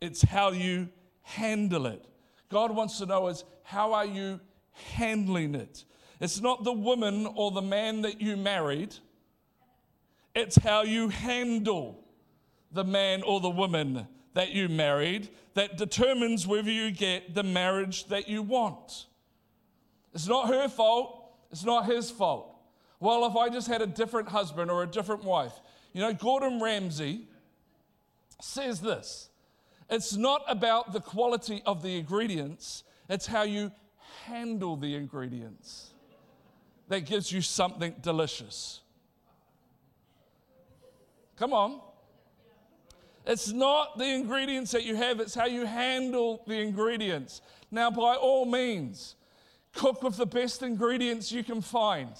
it's 0.00 0.22
how 0.22 0.50
you 0.50 0.88
handle 1.22 1.86
it. 1.86 2.04
God 2.48 2.74
wants 2.74 2.98
to 2.98 3.06
know 3.06 3.28
is 3.28 3.44
how 3.62 3.92
are 3.92 4.06
you 4.06 4.40
handling 4.72 5.54
it? 5.54 5.84
It's 6.20 6.40
not 6.40 6.64
the 6.64 6.72
woman 6.72 7.26
or 7.34 7.50
the 7.50 7.62
man 7.62 8.02
that 8.02 8.20
you 8.20 8.36
married, 8.36 8.94
it's 10.34 10.56
how 10.56 10.82
you 10.82 11.08
handle 11.08 12.04
the 12.72 12.84
man 12.84 13.22
or 13.22 13.40
the 13.40 13.50
woman 13.50 14.06
that 14.34 14.50
you 14.50 14.68
married 14.68 15.28
that 15.54 15.76
determines 15.76 16.46
whether 16.46 16.70
you 16.70 16.90
get 16.90 17.34
the 17.34 17.42
marriage 17.42 18.06
that 18.08 18.28
you 18.28 18.42
want. 18.42 19.06
It's 20.14 20.26
not 20.26 20.48
her 20.48 20.68
fault, 20.68 21.32
it's 21.50 21.64
not 21.64 21.86
his 21.86 22.10
fault. 22.10 22.56
Well, 23.00 23.24
if 23.26 23.36
I 23.36 23.48
just 23.48 23.66
had 23.66 23.82
a 23.82 23.86
different 23.86 24.28
husband 24.28 24.70
or 24.70 24.82
a 24.82 24.86
different 24.86 25.24
wife. 25.24 25.52
You 25.92 26.02
know, 26.02 26.12
Gordon 26.12 26.60
Ramsay 26.60 27.22
says 28.40 28.80
this 28.80 29.30
it's 29.88 30.14
not 30.14 30.42
about 30.46 30.92
the 30.92 31.00
quality 31.00 31.62
of 31.66 31.82
the 31.82 31.98
ingredients, 31.98 32.84
it's 33.08 33.26
how 33.26 33.42
you 33.42 33.72
handle 34.24 34.76
the 34.76 34.94
ingredients 34.94 35.90
that 36.88 37.06
gives 37.06 37.32
you 37.32 37.40
something 37.40 37.94
delicious. 38.00 38.80
Come 41.36 41.52
on. 41.52 41.80
It's 43.30 43.52
not 43.52 43.96
the 43.96 44.06
ingredients 44.06 44.72
that 44.72 44.82
you 44.82 44.96
have, 44.96 45.20
it's 45.20 45.36
how 45.36 45.46
you 45.46 45.64
handle 45.64 46.42
the 46.48 46.58
ingredients. 46.58 47.42
Now, 47.70 47.88
by 47.88 48.16
all 48.16 48.44
means, 48.44 49.14
cook 49.72 50.02
with 50.02 50.16
the 50.16 50.26
best 50.26 50.64
ingredients 50.64 51.30
you 51.30 51.44
can 51.44 51.60
find. 51.60 52.10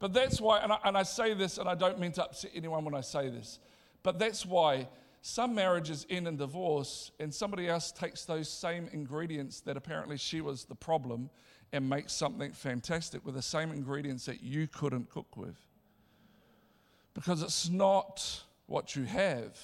But 0.00 0.12
that's 0.12 0.40
why, 0.40 0.58
and 0.58 0.72
I, 0.72 0.78
and 0.84 0.98
I, 0.98 1.04
say 1.04 1.32
this, 1.32 1.58
and 1.58 1.68
I 1.68 1.76
don't 1.76 2.00
mean 2.00 2.10
to 2.12 2.24
upset 2.24 2.50
anyone 2.52 2.84
when 2.84 2.96
I 2.96 3.00
say 3.00 3.28
this, 3.28 3.60
but 4.02 4.18
that's 4.18 4.44
why 4.44 4.88
some 5.22 5.54
marriages 5.54 6.04
end 6.10 6.26
in 6.26 6.36
divorce, 6.36 7.12
and 7.20 7.32
somebody 7.32 7.68
else 7.68 7.92
takes 7.92 8.24
those 8.24 8.48
same 8.48 8.88
ingredients 8.92 9.60
that 9.60 9.76
apparently 9.76 10.16
she 10.16 10.40
was 10.40 10.64
the 10.64 10.74
problem 10.74 11.30
and 11.72 11.88
make 11.88 12.08
something 12.08 12.52
fantastic 12.52 13.24
with 13.24 13.34
the 13.34 13.42
same 13.42 13.72
ingredients 13.72 14.26
that 14.26 14.42
you 14.42 14.66
couldn't 14.68 15.10
cook 15.10 15.36
with. 15.36 15.56
Because 17.14 17.42
it's 17.42 17.68
not 17.68 18.42
what 18.66 18.96
you 18.96 19.04
have, 19.04 19.58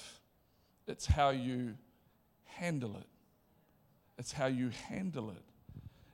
it's 0.87 1.05
how 1.05 1.29
you 1.29 1.75
handle 2.45 2.95
it. 2.97 3.07
It's 4.17 4.31
how 4.31 4.47
you 4.47 4.69
handle 4.89 5.31
it. 5.31 5.43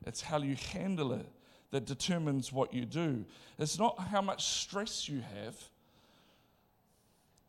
It's 0.06 0.22
how 0.22 0.38
you 0.38 0.56
handle 0.74 1.14
it 1.14 1.28
that 1.72 1.86
determines 1.86 2.54
what 2.54 2.74
you 2.74 2.86
do. 2.86 3.26
It's 3.60 3.78
not 3.78 4.00
how 4.00 4.22
much 4.22 4.46
stress 4.46 5.10
you 5.10 5.22
have, 5.36 5.56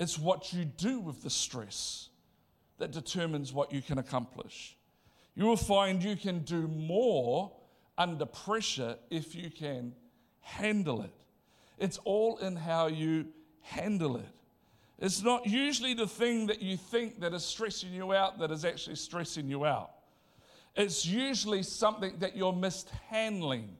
it's 0.00 0.18
what 0.18 0.52
you 0.52 0.64
do 0.64 1.00
with 1.00 1.22
the 1.22 1.30
stress 1.30 2.08
that 2.78 2.92
determines 2.92 3.52
what 3.52 3.72
you 3.72 3.82
can 3.82 3.98
accomplish. 3.98 4.76
You 5.34 5.44
will 5.44 5.56
find 5.56 6.02
you 6.02 6.16
can 6.16 6.40
do 6.40 6.66
more 6.68 7.52
under 7.98 8.24
pressure 8.24 8.96
if 9.10 9.34
you 9.34 9.50
can 9.50 9.94
handle 10.40 11.02
it. 11.02 11.24
It's 11.78 11.98
all 12.04 12.38
in 12.38 12.56
how 12.56 12.86
you 12.86 13.26
handle 13.60 14.16
it. 14.16 14.28
It's 14.98 15.22
not 15.22 15.46
usually 15.46 15.94
the 15.94 16.08
thing 16.08 16.46
that 16.46 16.62
you 16.62 16.76
think 16.76 17.20
that 17.20 17.34
is 17.34 17.44
stressing 17.44 17.92
you 17.92 18.12
out 18.12 18.38
that 18.38 18.50
is 18.50 18.64
actually 18.64 18.96
stressing 18.96 19.48
you 19.48 19.64
out. 19.66 19.90
It's 20.74 21.04
usually 21.04 21.62
something 21.62 22.18
that 22.20 22.36
you're 22.36 22.52
mishandling 22.52 23.76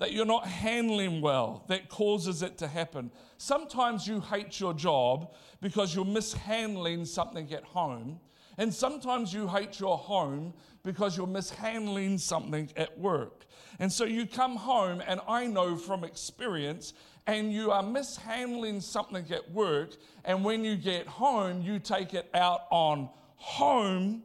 that 0.00 0.12
you're 0.12 0.24
not 0.24 0.46
handling 0.46 1.20
well 1.20 1.62
that 1.68 1.90
causes 1.90 2.42
it 2.42 2.56
to 2.56 2.66
happen. 2.66 3.12
Sometimes 3.36 4.06
you 4.06 4.20
hate 4.20 4.58
your 4.58 4.72
job 4.72 5.30
because 5.60 5.94
you're 5.94 6.06
mishandling 6.06 7.04
something 7.04 7.52
at 7.52 7.62
home. 7.62 8.18
And 8.58 8.72
sometimes 8.72 9.32
you 9.32 9.48
hate 9.48 9.80
your 9.80 9.96
home 9.96 10.54
because 10.82 11.16
you're 11.16 11.26
mishandling 11.26 12.18
something 12.18 12.70
at 12.76 12.98
work. 12.98 13.46
And 13.78 13.92
so 13.92 14.04
you 14.04 14.26
come 14.26 14.56
home, 14.56 15.02
and 15.06 15.20
I 15.28 15.46
know 15.46 15.76
from 15.76 16.04
experience, 16.04 16.92
and 17.26 17.52
you 17.52 17.70
are 17.70 17.82
mishandling 17.82 18.80
something 18.80 19.24
at 19.30 19.50
work. 19.50 19.96
And 20.24 20.44
when 20.44 20.64
you 20.64 20.76
get 20.76 21.06
home, 21.06 21.62
you 21.62 21.78
take 21.78 22.14
it 22.14 22.28
out 22.34 22.62
on 22.70 23.08
home 23.36 24.22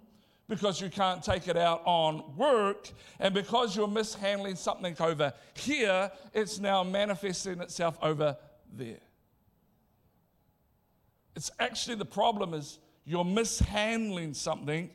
because 0.48 0.80
you 0.80 0.90
can't 0.90 1.24
take 1.24 1.48
it 1.48 1.58
out 1.58 1.82
on 1.86 2.36
work. 2.36 2.90
And 3.20 3.34
because 3.34 3.76
you're 3.76 3.88
mishandling 3.88 4.56
something 4.56 4.96
over 5.00 5.34
here, 5.56 6.12
it's 6.34 6.60
now 6.60 6.84
manifesting 6.84 7.60
itself 7.62 7.98
over 8.02 8.38
there. 8.74 9.00
It's 11.36 11.52
actually 11.60 11.96
the 11.96 12.06
problem 12.06 12.54
is 12.54 12.80
you're 13.06 13.26
mishandling 13.26 14.34
something. 14.34 14.90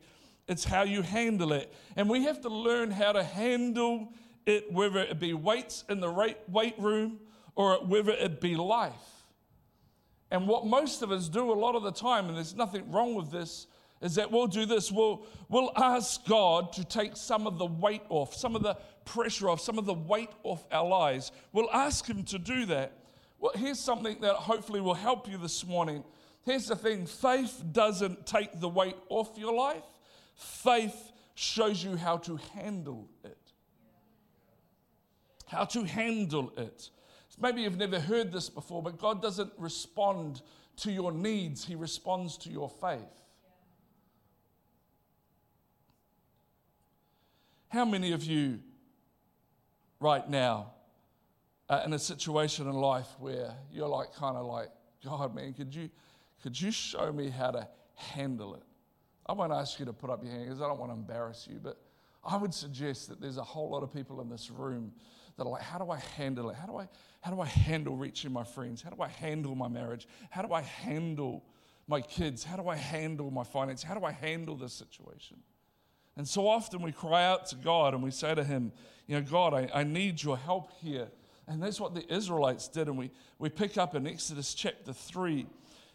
It's 0.49 0.64
how 0.64 0.83
you 0.83 1.03
handle 1.03 1.53
it. 1.53 1.73
And 1.96 2.11
we 2.11 2.25
have 2.25 2.40
to 2.42 2.49
learn 2.49 2.90
how 2.90 3.12
to 3.12 3.23
handle 3.23 4.12
it, 4.46 4.73
whether 4.73 4.99
it 4.99 5.20
be 5.20 5.33
weights 5.33 5.85
in 5.88 6.01
the 6.01 6.35
weight 6.49 6.75
room 6.79 7.20
or 7.55 7.77
whether 7.85 8.12
it 8.12 8.40
be 8.40 8.57
life. 8.57 8.92
And 10.31 10.46
what 10.46 10.66
most 10.66 11.03
of 11.03 11.11
us 11.11 11.29
do 11.29 11.53
a 11.53 11.55
lot 11.55 11.75
of 11.75 11.83
the 11.83 11.92
time, 11.92 12.29
and 12.29 12.37
there's 12.37 12.55
nothing 12.55 12.90
wrong 12.90 13.14
with 13.14 13.31
this, 13.31 13.66
is 14.01 14.14
that 14.14 14.31
we'll 14.31 14.46
do 14.46 14.64
this. 14.64 14.90
We'll, 14.90 15.27
we'll 15.49 15.73
ask 15.77 16.25
God 16.27 16.73
to 16.75 16.85
take 16.85 17.16
some 17.16 17.46
of 17.46 17.59
the 17.59 17.66
weight 17.66 18.03
off, 18.09 18.35
some 18.35 18.57
of 18.57 18.62
the 18.62 18.77
pressure 19.05 19.51
off, 19.51 19.61
some 19.61 19.79
of 19.79 19.87
the 19.87 19.94
weight 19.94 20.31
off 20.42 20.64
our 20.73 20.87
lives. 20.87 21.33
We'll 21.53 21.70
ask 21.70 22.07
Him 22.07 22.25
to 22.25 22.38
do 22.38 22.66
that. 22.66 22.92
Well, 23.38 23.53
here's 23.55 23.81
something 23.81 24.20
that 24.20 24.35
hopefully 24.35 24.81
will 24.81 24.94
help 24.94 25.29
you 25.29 25.37
this 25.37 25.66
morning. 25.66 26.05
Here's 26.44 26.66
the 26.66 26.76
thing 26.76 27.07
faith 27.07 27.62
doesn't 27.72 28.26
take 28.26 28.61
the 28.61 28.68
weight 28.68 28.96
off 29.09 29.37
your 29.37 29.55
life, 29.55 29.85
faith 30.35 31.12
shows 31.35 31.83
you 31.83 31.96
how 31.96 32.18
to 32.18 32.37
handle 32.55 33.09
it. 33.24 33.37
How 35.46 35.64
to 35.64 35.85
handle 35.85 36.53
it. 36.57 36.90
Maybe 37.40 37.62
you've 37.62 37.79
never 37.79 37.98
heard 37.98 38.33
this 38.33 38.50
before, 38.50 38.83
but 38.83 38.98
God 38.98 39.22
doesn't 39.22 39.53
respond 39.57 40.42
to 40.76 40.92
your 40.92 41.12
needs, 41.12 41.64
He 41.64 41.74
responds 41.74 42.37
to 42.38 42.50
your 42.50 42.68
faith. 42.68 43.00
How 47.68 47.85
many 47.85 48.12
of 48.12 48.24
you 48.24 48.61
right 50.00 50.29
now 50.29 50.72
are 51.68 51.83
in 51.85 51.92
a 51.92 51.98
situation 51.98 52.66
in 52.66 52.74
life 52.74 53.09
where 53.18 53.55
you're 53.72 53.88
like, 53.88 54.12
kind 54.14 54.37
of 54.37 54.44
like, 54.46 54.70
God, 55.05 55.35
man, 55.35 55.55
could 55.55 55.74
you, 55.74 55.88
could 56.42 56.61
you 56.61 56.70
show 56.70 57.12
me 57.12 57.29
how 57.29 57.50
to 57.50 57.68
handle 57.94 58.55
it? 58.55 58.62
I 59.26 59.33
won't 59.33 59.53
ask 59.53 59.79
you 59.79 59.85
to 59.87 59.92
put 59.92 60.11
up 60.11 60.24
your 60.24 60.33
hand 60.33 60.44
because 60.44 60.61
I 60.61 60.68
don't 60.68 60.81
want 60.81 60.90
to 60.90 60.96
embarrass 60.96 61.46
you, 61.50 61.61
but 61.62 61.81
I 62.24 62.37
would 62.37 62.53
suggest 62.53 63.09
that 63.09 63.20
there's 63.20 63.37
a 63.37 63.44
whole 63.44 63.70
lot 63.70 63.83
of 63.83 63.92
people 63.92 64.20
in 64.20 64.29
this 64.29 64.50
room 64.50 64.92
that 65.37 65.44
are 65.44 65.50
like, 65.50 65.62
how 65.62 65.79
do 65.79 65.90
I 65.90 65.98
handle 66.16 66.50
it? 66.50 66.57
How 66.57 66.66
do 66.66 66.76
I, 66.76 66.88
how 67.20 67.31
do 67.31 67.40
I 67.40 67.46
handle 67.46 67.96
reaching 67.96 68.33
my 68.33 68.44
friends? 68.44 68.83
How 68.83 68.90
do 68.90 69.00
I 69.00 69.09
handle 69.09 69.55
my 69.55 69.68
marriage? 69.68 70.07
How 70.31 70.42
do 70.42 70.53
I 70.53 70.62
handle 70.62 71.44
my 71.87 72.00
kids? 72.00 72.44
How 72.44 72.57
do 72.57 72.68
I 72.68 72.76
handle 72.76 73.31
my 73.31 73.44
finance? 73.44 73.83
How 73.83 73.94
do 73.94 74.05
I 74.05 74.12
handle 74.12 74.57
this 74.57 74.72
situation? 74.72 75.38
And 76.16 76.29
so 76.29 76.46
often 76.46 76.83
we 76.83 76.92
cry 76.92 77.24
out 77.24 77.46
to 77.46 77.57
God 77.57 77.94
and 77.94 78.03
we 78.03 78.11
say 78.11 78.35
to 78.35 78.44
Him, 78.44 78.72
You 79.07 79.16
know, 79.16 79.22
God, 79.22 79.55
I, 79.55 79.70
I 79.72 79.85
need 79.85 80.22
your 80.22 80.37
help 80.37 80.72
here. 80.81 81.09
And 81.46 81.62
that's 81.62 81.81
what 81.81 81.94
the 81.94 82.12
Israelites 82.12 82.68
did. 82.68 82.88
And 82.88 82.98
we, 82.98 83.11
we 83.38 83.48
pick 83.48 83.79
up 83.79 83.94
in 83.94 84.07
Exodus 84.07 84.55
chapter 84.55 84.92
3, 84.92 85.46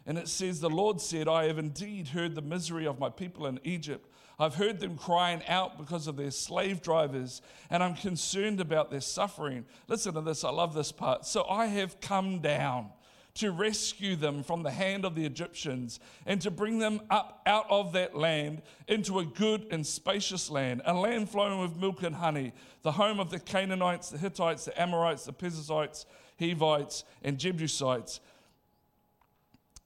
and 0.06 0.16
it 0.16 0.28
says, 0.28 0.60
The 0.60 0.70
Lord 0.70 1.00
said, 1.00 1.28
I 1.28 1.46
have 1.46 1.58
indeed 1.58 2.08
heard 2.08 2.34
the 2.34 2.42
misery 2.42 2.86
of 2.86 2.98
my 2.98 3.10
people 3.10 3.46
in 3.46 3.58
Egypt. 3.64 4.08
I've 4.38 4.54
heard 4.54 4.80
them 4.80 4.96
crying 4.96 5.42
out 5.48 5.78
because 5.78 6.06
of 6.06 6.16
their 6.16 6.30
slave 6.30 6.82
drivers, 6.82 7.40
and 7.70 7.82
I'm 7.82 7.94
concerned 7.94 8.60
about 8.60 8.90
their 8.90 9.00
suffering. 9.00 9.64
Listen 9.88 10.14
to 10.14 10.20
this, 10.20 10.44
I 10.44 10.50
love 10.50 10.74
this 10.74 10.92
part. 10.92 11.24
So 11.24 11.44
I 11.48 11.66
have 11.66 12.00
come 12.00 12.40
down 12.40 12.90
to 13.36 13.50
rescue 13.50 14.16
them 14.16 14.42
from 14.42 14.62
the 14.62 14.70
hand 14.70 15.04
of 15.04 15.14
the 15.14 15.24
Egyptians 15.24 16.00
and 16.24 16.40
to 16.40 16.50
bring 16.50 16.78
them 16.78 17.00
up 17.10 17.42
out 17.46 17.66
of 17.68 17.92
that 17.92 18.16
land 18.16 18.62
into 18.88 19.18
a 19.18 19.24
good 19.24 19.66
and 19.70 19.86
spacious 19.86 20.50
land, 20.50 20.80
a 20.86 20.94
land 20.94 21.28
flowing 21.28 21.60
with 21.60 21.76
milk 21.76 22.02
and 22.02 22.16
honey, 22.16 22.52
the 22.82 22.92
home 22.92 23.20
of 23.20 23.30
the 23.30 23.38
Canaanites, 23.38 24.08
the 24.08 24.18
Hittites, 24.18 24.64
the 24.64 24.80
Amorites, 24.80 25.24
the 25.24 25.32
Perizzites, 25.32 26.06
Hivites, 26.38 27.04
and 27.22 27.38
Jebusites. 27.38 28.20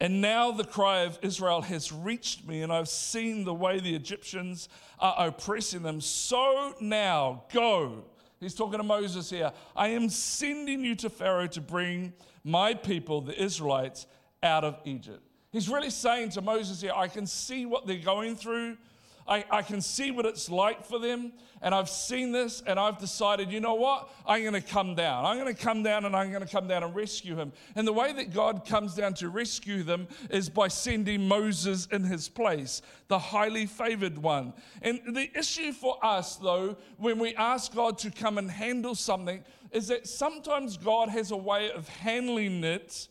And 0.00 0.22
now 0.22 0.50
the 0.50 0.64
cry 0.64 1.00
of 1.00 1.18
Israel 1.20 1.60
has 1.62 1.92
reached 1.92 2.48
me, 2.48 2.62
and 2.62 2.72
I've 2.72 2.88
seen 2.88 3.44
the 3.44 3.52
way 3.52 3.80
the 3.80 3.94
Egyptians 3.94 4.68
are 4.98 5.28
oppressing 5.28 5.82
them. 5.82 6.00
So 6.00 6.74
now 6.80 7.44
go. 7.52 8.04
He's 8.40 8.54
talking 8.54 8.78
to 8.78 8.84
Moses 8.84 9.28
here. 9.28 9.52
I 9.76 9.88
am 9.88 10.08
sending 10.08 10.82
you 10.82 10.94
to 10.96 11.10
Pharaoh 11.10 11.48
to 11.48 11.60
bring 11.60 12.14
my 12.42 12.72
people, 12.72 13.20
the 13.20 13.40
Israelites, 13.40 14.06
out 14.42 14.64
of 14.64 14.78
Egypt. 14.86 15.20
He's 15.52 15.68
really 15.68 15.90
saying 15.90 16.30
to 16.30 16.40
Moses 16.40 16.80
here, 16.80 16.92
I 16.96 17.08
can 17.08 17.26
see 17.26 17.66
what 17.66 17.86
they're 17.86 17.98
going 17.98 18.36
through. 18.36 18.78
I, 19.26 19.44
I 19.50 19.62
can 19.62 19.80
see 19.80 20.10
what 20.10 20.26
it's 20.26 20.50
like 20.50 20.84
for 20.84 20.98
them. 20.98 21.32
And 21.62 21.74
I've 21.74 21.90
seen 21.90 22.32
this 22.32 22.62
and 22.66 22.78
I've 22.80 22.98
decided, 22.98 23.52
you 23.52 23.60
know 23.60 23.74
what? 23.74 24.10
I'm 24.26 24.42
going 24.42 24.54
to 24.54 24.60
come 24.60 24.94
down. 24.94 25.26
I'm 25.26 25.38
going 25.38 25.54
to 25.54 25.62
come 25.62 25.82
down 25.82 26.06
and 26.06 26.16
I'm 26.16 26.30
going 26.30 26.44
to 26.44 26.50
come 26.50 26.66
down 26.66 26.82
and 26.82 26.94
rescue 26.94 27.36
him. 27.36 27.52
And 27.74 27.86
the 27.86 27.92
way 27.92 28.12
that 28.14 28.32
God 28.32 28.66
comes 28.66 28.94
down 28.94 29.14
to 29.14 29.28
rescue 29.28 29.82
them 29.82 30.08
is 30.30 30.48
by 30.48 30.68
sending 30.68 31.28
Moses 31.28 31.86
in 31.86 32.02
his 32.02 32.28
place, 32.28 32.80
the 33.08 33.18
highly 33.18 33.66
favored 33.66 34.16
one. 34.18 34.54
And 34.80 35.00
the 35.14 35.30
issue 35.38 35.72
for 35.72 35.98
us, 36.02 36.36
though, 36.36 36.76
when 36.96 37.18
we 37.18 37.34
ask 37.34 37.74
God 37.74 37.98
to 37.98 38.10
come 38.10 38.38
and 38.38 38.50
handle 38.50 38.94
something, 38.94 39.44
is 39.70 39.88
that 39.88 40.06
sometimes 40.08 40.76
God 40.76 41.10
has 41.10 41.30
a 41.30 41.36
way 41.36 41.70
of 41.70 41.88
handling 41.88 42.64
it 42.64 43.08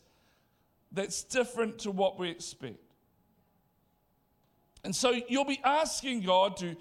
that's 0.92 1.22
different 1.22 1.78
to 1.80 1.90
what 1.90 2.18
we 2.18 2.30
expect. 2.30 2.89
And 4.84 4.94
so 4.94 5.10
you'll 5.28 5.44
be 5.44 5.60
asking 5.64 6.22
God 6.22 6.56
to 6.58 6.76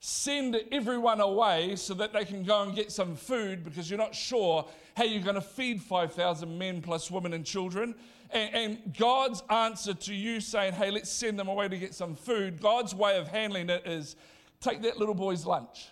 send 0.00 0.56
everyone 0.72 1.20
away 1.20 1.76
so 1.76 1.92
that 1.94 2.12
they 2.12 2.24
can 2.24 2.42
go 2.42 2.62
and 2.62 2.74
get 2.74 2.90
some 2.90 3.14
food 3.14 3.62
because 3.62 3.90
you're 3.90 3.98
not 3.98 4.14
sure 4.14 4.66
how 4.96 5.04
you're 5.04 5.22
going 5.22 5.34
to 5.34 5.42
feed 5.42 5.82
5,000 5.82 6.58
men 6.58 6.80
plus 6.80 7.10
women 7.10 7.34
and 7.34 7.44
children. 7.44 7.94
And, 8.30 8.54
and, 8.54 8.96
God's 8.96 9.42
answer 9.50 9.92
to 9.92 10.14
you 10.14 10.40
saying, 10.40 10.72
hey, 10.74 10.90
let's 10.90 11.10
send 11.10 11.38
them 11.38 11.48
away 11.48 11.68
to 11.68 11.76
get 11.76 11.94
some 11.94 12.14
food, 12.14 12.62
God's 12.62 12.94
way 12.94 13.18
of 13.18 13.26
handling 13.26 13.68
it 13.68 13.86
is 13.86 14.14
take 14.60 14.82
that 14.82 14.98
little 14.98 15.14
boy's 15.14 15.44
lunch. 15.44 15.88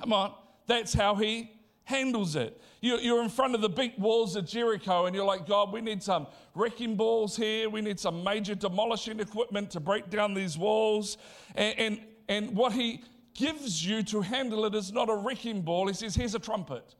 Come 0.00 0.12
on. 0.12 0.32
That's 0.66 0.94
how 0.94 1.14
he 1.14 1.52
handles 1.84 2.36
it. 2.36 2.60
You're 2.84 3.22
in 3.22 3.28
front 3.28 3.54
of 3.54 3.60
the 3.60 3.68
big 3.68 3.96
walls 3.96 4.34
of 4.34 4.44
Jericho 4.44 5.06
and 5.06 5.14
you're 5.14 5.24
like, 5.24 5.46
God, 5.46 5.72
we 5.72 5.80
need 5.80 6.02
some 6.02 6.26
wrecking 6.56 6.96
balls 6.96 7.36
here. 7.36 7.70
We 7.70 7.80
need 7.80 8.00
some 8.00 8.24
major 8.24 8.56
demolishing 8.56 9.20
equipment 9.20 9.70
to 9.70 9.80
break 9.80 10.10
down 10.10 10.34
these 10.34 10.58
walls. 10.58 11.16
And, 11.54 11.78
and, 11.78 12.00
and 12.28 12.56
what 12.56 12.72
he 12.72 13.04
gives 13.34 13.86
you 13.86 14.02
to 14.02 14.20
handle 14.20 14.64
it 14.64 14.74
is 14.74 14.92
not 14.92 15.08
a 15.08 15.14
wrecking 15.14 15.62
ball. 15.62 15.86
He 15.86 15.94
says, 15.94 16.16
here's 16.16 16.34
a 16.34 16.40
trumpet. 16.40 16.96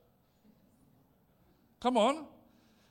Come 1.81 1.97
on. 1.97 2.27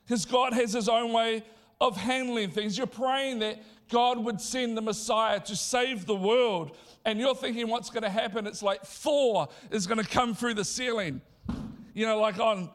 Because 0.05 0.25
God 0.25 0.53
has 0.53 0.73
his 0.73 0.87
own 0.87 1.11
way 1.11 1.43
of 1.81 1.97
handling 1.97 2.51
things. 2.51 2.77
You're 2.77 2.85
praying 2.85 3.39
that 3.39 3.59
God 3.89 4.19
would 4.19 4.39
send 4.39 4.77
the 4.77 4.81
Messiah 4.81 5.39
to 5.39 5.55
save 5.55 6.05
the 6.05 6.15
world. 6.15 6.77
And 7.05 7.19
you're 7.19 7.33
thinking 7.33 7.69
what's 7.69 7.89
going 7.89 8.03
to 8.03 8.09
happen? 8.11 8.45
It's 8.45 8.61
like 8.61 8.83
Thor 8.83 9.47
is 9.71 9.87
going 9.87 9.97
to 9.97 10.07
come 10.07 10.35
through 10.35 10.53
the 10.53 10.63
ceiling. 10.63 11.21
You 11.95 12.05
know, 12.05 12.19
like 12.19 12.39
on, 12.39 12.69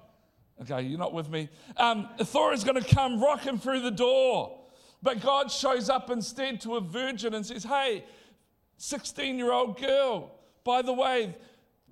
okay, 0.62 0.82
you're 0.82 0.98
not 0.98 1.12
with 1.12 1.28
me. 1.28 1.48
Um, 1.76 2.08
Thor 2.18 2.52
is 2.52 2.64
going 2.64 2.82
to 2.82 2.94
come 2.94 3.20
rocking 3.20 3.58
through 3.58 3.80
the 3.80 3.90
door. 3.90 4.58
But 5.02 5.20
God 5.20 5.50
shows 5.50 5.88
up 5.88 6.10
instead 6.10 6.60
to 6.62 6.76
a 6.76 6.80
virgin 6.80 7.34
and 7.34 7.46
says, 7.46 7.64
Hey, 7.64 8.04
16 8.78 9.38
year 9.38 9.52
old 9.52 9.80
girl, 9.80 10.32
by 10.64 10.82
the 10.82 10.92
way, 10.92 11.36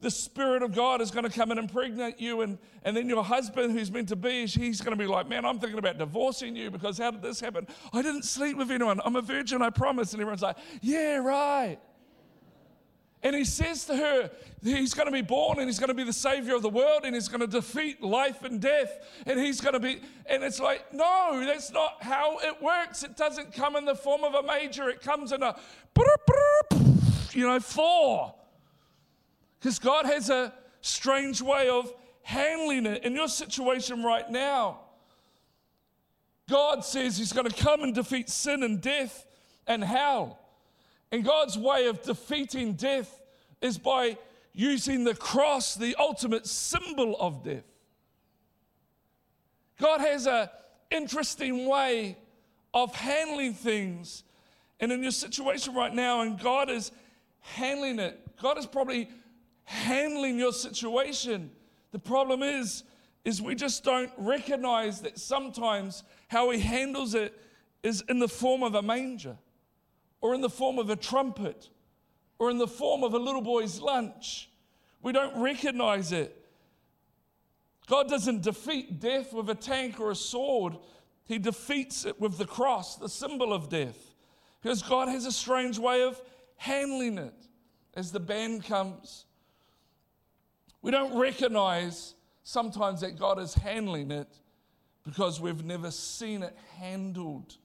the 0.01 0.11
Spirit 0.11 0.63
of 0.63 0.75
God 0.75 1.01
is 1.01 1.11
going 1.11 1.25
to 1.25 1.31
come 1.31 1.51
and 1.51 1.59
impregnate 1.59 2.21
you. 2.21 2.43
And, 2.43 2.59
and 2.83 2.97
then 2.97 3.09
your 3.09 3.25
husband, 3.25 3.73
who's 3.73 3.91
meant 3.91 4.09
to 4.09 4.17
be, 4.17 4.47
he's 4.47 4.81
going 4.81 4.97
to 4.97 5.03
be 5.03 5.09
like, 5.09 5.29
Man, 5.29 5.45
I'm 5.45 5.59
thinking 5.59 5.79
about 5.79 5.99
divorcing 5.99 6.57
you 6.57 6.71
because 6.71 6.99
how 6.99 7.11
did 7.11 7.23
this 7.23 7.41
happen? 7.41 7.67
I 7.93 8.03
didn't 8.03 8.25
sleep 8.25 8.57
with 8.57 8.71
anyone. 8.71 9.01
I'm 9.05 9.17
a 9.17 9.23
virgin, 9.23 9.63
I 9.63 9.71
promise. 9.71 10.13
And 10.13 10.21
everyone's 10.21 10.43
like, 10.43 10.57
Yeah, 10.83 11.17
right. 11.19 11.79
And 13.27 13.35
he 13.35 13.45
says 13.45 13.85
to 13.87 13.97
her, 13.97 14.31
He's 14.63 14.95
going 14.95 15.07
to 15.07 15.13
be 15.13 15.21
born 15.21 15.59
and 15.59 15.67
he's 15.67 15.81
going 15.81 15.89
to 15.89 15.95
be 15.95 16.05
the 16.05 16.13
savior 16.13 16.55
of 16.55 16.63
the 16.63 16.69
world 16.69 17.01
and 17.03 17.13
he's 17.13 17.27
going 17.27 17.41
to 17.41 17.49
defeat 17.49 18.01
life 18.01 18.45
and 18.45 18.61
death. 18.61 18.97
And 19.27 19.41
he's 19.41 19.61
going 19.61 19.73
to 19.73 19.81
be, 19.81 20.01
and 20.27 20.45
it's 20.45 20.61
like, 20.61 20.95
no, 20.95 21.43
that's 21.45 21.73
not 21.73 22.05
how 22.05 22.39
it 22.39 22.63
works. 22.63 23.03
It 23.03 23.17
doesn't 23.17 23.53
come 23.53 23.75
in 23.75 23.85
the 23.85 23.97
form 23.97 24.23
of 24.23 24.35
a 24.35 24.45
major, 24.45 24.89
it 24.89 25.01
comes 25.01 25.33
in 25.33 25.43
a, 25.43 25.59
you 27.33 27.49
know, 27.49 27.59
four. 27.59 28.33
Because 29.59 29.81
God 29.81 30.07
has 30.07 30.31
a 30.31 30.53
strange 30.81 31.43
way 31.43 31.69
of 31.69 31.93
handling 32.23 32.87
it 32.87 33.03
in 33.03 33.17
your 33.17 33.29
situation 33.29 34.05
right 34.05 34.31
now. 34.31 34.83
God 36.49 36.85
says 36.85 37.19
He's 37.19 37.33
going 37.33 37.51
to 37.51 37.57
come 37.57 37.83
and 37.83 37.93
defeat 37.93 38.31
sin 38.31 38.63
and 38.63 38.81
death 38.81 39.27
and 39.67 39.83
hell. 39.83 40.39
And 41.11 41.25
God's 41.25 41.59
way 41.59 41.87
of 41.87 42.03
defeating 42.03 42.75
death 42.75 43.16
is 43.61 43.79
by 43.79 44.19
using 44.53 45.05
the 45.05 45.15
cross, 45.15 45.75
the 45.75 45.95
ultimate 45.99 46.47
symbol 46.47 47.17
of 47.21 47.45
death. 47.45 47.65
God 49.79 50.01
has 50.01 50.27
an 50.27 50.49
interesting 50.91 51.69
way 51.69 52.17
of 52.73 52.95
handling 52.95 53.55
things. 53.55 54.25
And 54.81 54.93
in 54.93 55.03
your 55.03 55.13
situation 55.13 55.75
right 55.75 55.95
now, 55.95 56.23
and 56.23 56.39
God 56.39 56.71
is 56.71 56.93
handling 57.41 57.99
it, 57.99 58.19
God 58.41 58.59
is 58.59 58.67
probably 58.67 59.09
handling 59.65 60.39
your 60.39 60.53
situation. 60.53 61.51
The 61.93 61.99
problem 61.99 62.43
is, 62.43 62.85
is 63.25 63.43
we 63.43 63.55
just 63.55 63.85
don't 63.85 64.11
recognize 64.17 65.01
that 65.01 65.19
sometimes 65.19 66.03
how 66.29 66.51
he 66.51 66.61
handles 66.61 67.15
it 67.15 67.39
is 67.83 68.03
in 68.09 68.19
the 68.19 68.29
form 68.29 68.63
of 68.63 68.75
a 68.75 68.83
manger, 68.83 69.37
or 70.21 70.35
in 70.35 70.41
the 70.41 70.51
form 70.51 70.79
of 70.79 70.91
a 70.91 70.97
trumpet, 70.97 71.69
or 72.39 72.51
in 72.51 72.59
the 72.59 72.67
form 72.67 73.03
of 73.03 73.15
a 73.15 73.19
little 73.19 73.41
boy's 73.41 73.81
lunch. 73.81 74.51
We 75.03 75.13
don't 75.13 75.41
recognize 75.41 76.13
it. 76.13 76.37
God 77.87 78.09
doesn't 78.09 78.43
defeat 78.43 79.01
death 79.01 79.33
with 79.33 79.49
a 79.49 79.55
tank 79.55 80.01
or 80.01 80.11
a 80.11 80.17
sword, 80.17 80.77
He 81.25 81.39
defeats 81.39 82.05
it 82.05 82.21
with 82.21 82.39
the 82.39 82.47
cross, 82.47 82.97
the 82.97 83.09
symbol 83.09 83.53
of 83.53 83.69
death. 83.69 84.15
Because 84.61 84.83
God 84.83 85.09
has 85.09 85.27
a 85.27 85.33
strange 85.33 85.79
way 85.79 86.03
of 86.03 86.21
handling 86.57 87.19
it. 87.19 87.35
As 87.95 88.13
the 88.13 88.21
band 88.21 88.65
comes, 88.65 89.25
we 90.83 90.91
don't 90.91 91.19
recognize 91.19 92.15
sometimes 92.43 93.01
that 93.01 93.19
God 93.19 93.39
is 93.39 93.55
handling 93.55 94.11
it 94.11 94.29
because 95.05 95.41
we've 95.41 95.65
never 95.65 95.91
seen 95.91 96.43
it 96.43 96.57
handled 96.79 97.57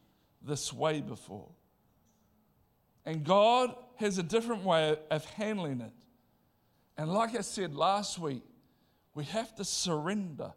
this 0.41 0.71
way 0.71 1.01
before. 1.01 1.49
And 3.05 3.23
God 3.23 3.75
has 3.95 4.17
a 4.17 4.23
different 4.23 4.63
way 4.63 4.95
of 5.09 5.25
handling 5.25 5.81
it. 5.81 5.91
And 6.97 7.11
like 7.11 7.35
I 7.35 7.41
said 7.41 7.75
last 7.75 8.19
week, 8.19 8.43
we 9.15 9.23
have 9.25 9.55
to 9.55 9.65
surrender 9.65 10.53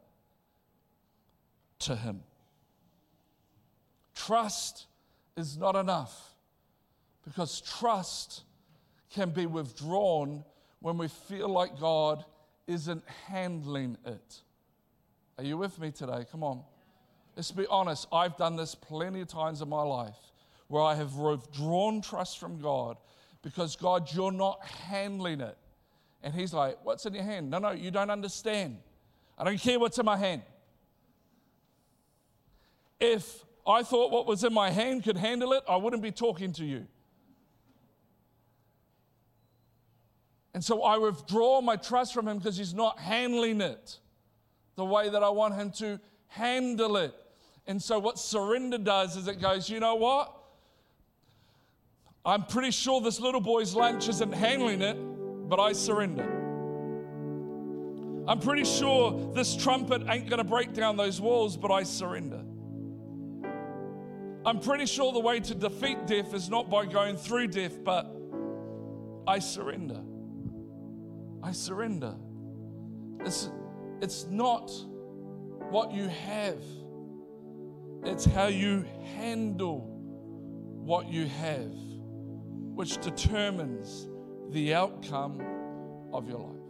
to 1.81 1.97
Him. 1.97 2.23
Trust 4.15 4.87
is 5.37 5.57
not 5.57 5.75
enough 5.77 6.35
because 7.25 7.61
trust 7.61 8.43
can 9.11 9.31
be 9.31 9.47
withdrawn 9.47 10.45
when 10.81 10.99
we 10.99 11.09
feel 11.09 11.49
like 11.49 11.81
God 11.81 12.25
isn't 12.67 13.03
handling 13.27 13.97
it. 14.07 14.41
Are 15.39 15.45
you 15.45 15.57
with 15.57 15.79
me 15.79 15.91
today? 15.91 16.25
Come 16.31 16.45
on. 16.45 16.63
Let's 17.37 17.51
be 17.51 17.67
honest. 17.67 18.07
I've 18.13 18.37
done 18.37 18.57
this 18.57 18.75
plenty 18.75 19.21
of 19.21 19.29
times 19.29 19.61
in 19.61 19.69
my 19.69 19.83
life 19.83 20.17
where 20.69 20.83
I 20.83 20.95
have 20.95 21.17
withdrawn 21.17 22.01
trust 22.01 22.39
from 22.39 22.61
God 22.61 22.97
because, 23.43 23.77
God, 23.77 24.13
you're 24.13 24.33
not 24.33 24.65
handling 24.65 25.41
it. 25.41 25.57
And 26.23 26.35
He's 26.35 26.55
like, 26.55 26.79
What's 26.83 27.05
in 27.07 27.15
your 27.15 27.25
hand? 27.25 27.51
No, 27.51 27.59
no, 27.59 27.73
you 27.73 27.91
don't 27.91 28.11
understand. 28.11 28.79
I 29.37 29.45
don't 29.45 29.59
care 29.59 29.79
what's 29.79 29.99
in 29.99 30.07
my 30.07 30.17
hand. 30.17 30.43
If 33.01 33.45
I 33.67 33.83
thought 33.83 34.11
what 34.11 34.27
was 34.27 34.45
in 34.45 34.55
my 34.55 34.71
hand 34.71 35.05
could 35.05 35.17
handle 35.17 35.53
it, 35.53 35.63
I 35.69 35.77
wouldn't 35.77 36.03
be 36.03 36.13
talking 36.13 36.53
to 36.55 36.65
you. 36.65 36.87
And 40.55 40.63
so 40.63 40.83
I 40.83 40.99
withdraw 40.99 41.61
my 41.61 41.77
trust 41.77 42.15
from 42.15 42.29
him 42.29 42.39
because 42.39 42.57
he's 42.57 42.75
not 42.75 43.01
handling 43.01 43.61
it 43.61 43.99
the 44.77 44.85
way 44.85 45.09
that 45.09 45.23
I 45.23 45.29
want 45.29 45.55
him 45.55 45.71
to 45.73 46.01
handle 46.29 46.97
it. 46.97 47.15
And 47.67 47.83
so 47.83 47.99
what 47.99 48.19
surrender 48.19 48.79
does 48.79 49.17
is 49.17 49.27
it 49.27 49.41
goes, 49.41 49.69
you 49.69 49.81
know 49.81 49.97
what? 49.97 50.34
I'm 52.27 52.45
pretty 52.45 52.71
sure 52.71 53.01
this 53.03 53.21
little 53.21 53.41
boy's 53.41 53.75
lunch 53.75 54.09
isn't 54.09 54.33
handling 54.33 54.81
it, 54.81 54.97
but 55.49 55.61
I 55.61 55.73
surrender. 55.73 56.25
I'm 58.27 58.39
pretty 58.39 58.65
sure 58.65 59.33
this 59.35 59.55
trumpet 59.55 60.03
ain't 60.09 60.31
going 60.31 60.39
to 60.39 60.45
break 60.45 60.73
down 60.73 60.97
those 60.97 61.21
walls, 61.21 61.59
but 61.59 61.71
I 61.71 61.83
surrender. 61.83 62.43
I'm 64.47 64.61
pretty 64.61 64.87
sure 64.87 65.13
the 65.13 65.21
way 65.21 65.41
to 65.41 65.55
defeat 65.55 66.07
death 66.07 66.33
is 66.33 66.49
not 66.49 66.71
by 66.71 66.87
going 66.87 67.19
through 67.19 67.49
death, 67.49 67.85
but 67.85 68.11
I 69.27 69.39
surrender. 69.39 70.01
I 71.43 71.53
surrender. 71.53 72.15
It's, 73.21 73.51
it's 74.01 74.27
not 74.31 74.71
what 75.71 75.93
you 75.93 76.09
have, 76.09 76.63
it's 78.03 78.25
how 78.25 78.47
you 78.47 78.87
handle 79.17 79.91
what 80.85 81.09
you 81.09 81.27
have, 81.27 81.73
which 82.75 82.99
determines 82.99 84.09
the 84.51 84.75
outcome 84.75 85.41
of 86.13 86.29
your 86.29 86.39
life. 86.39 86.64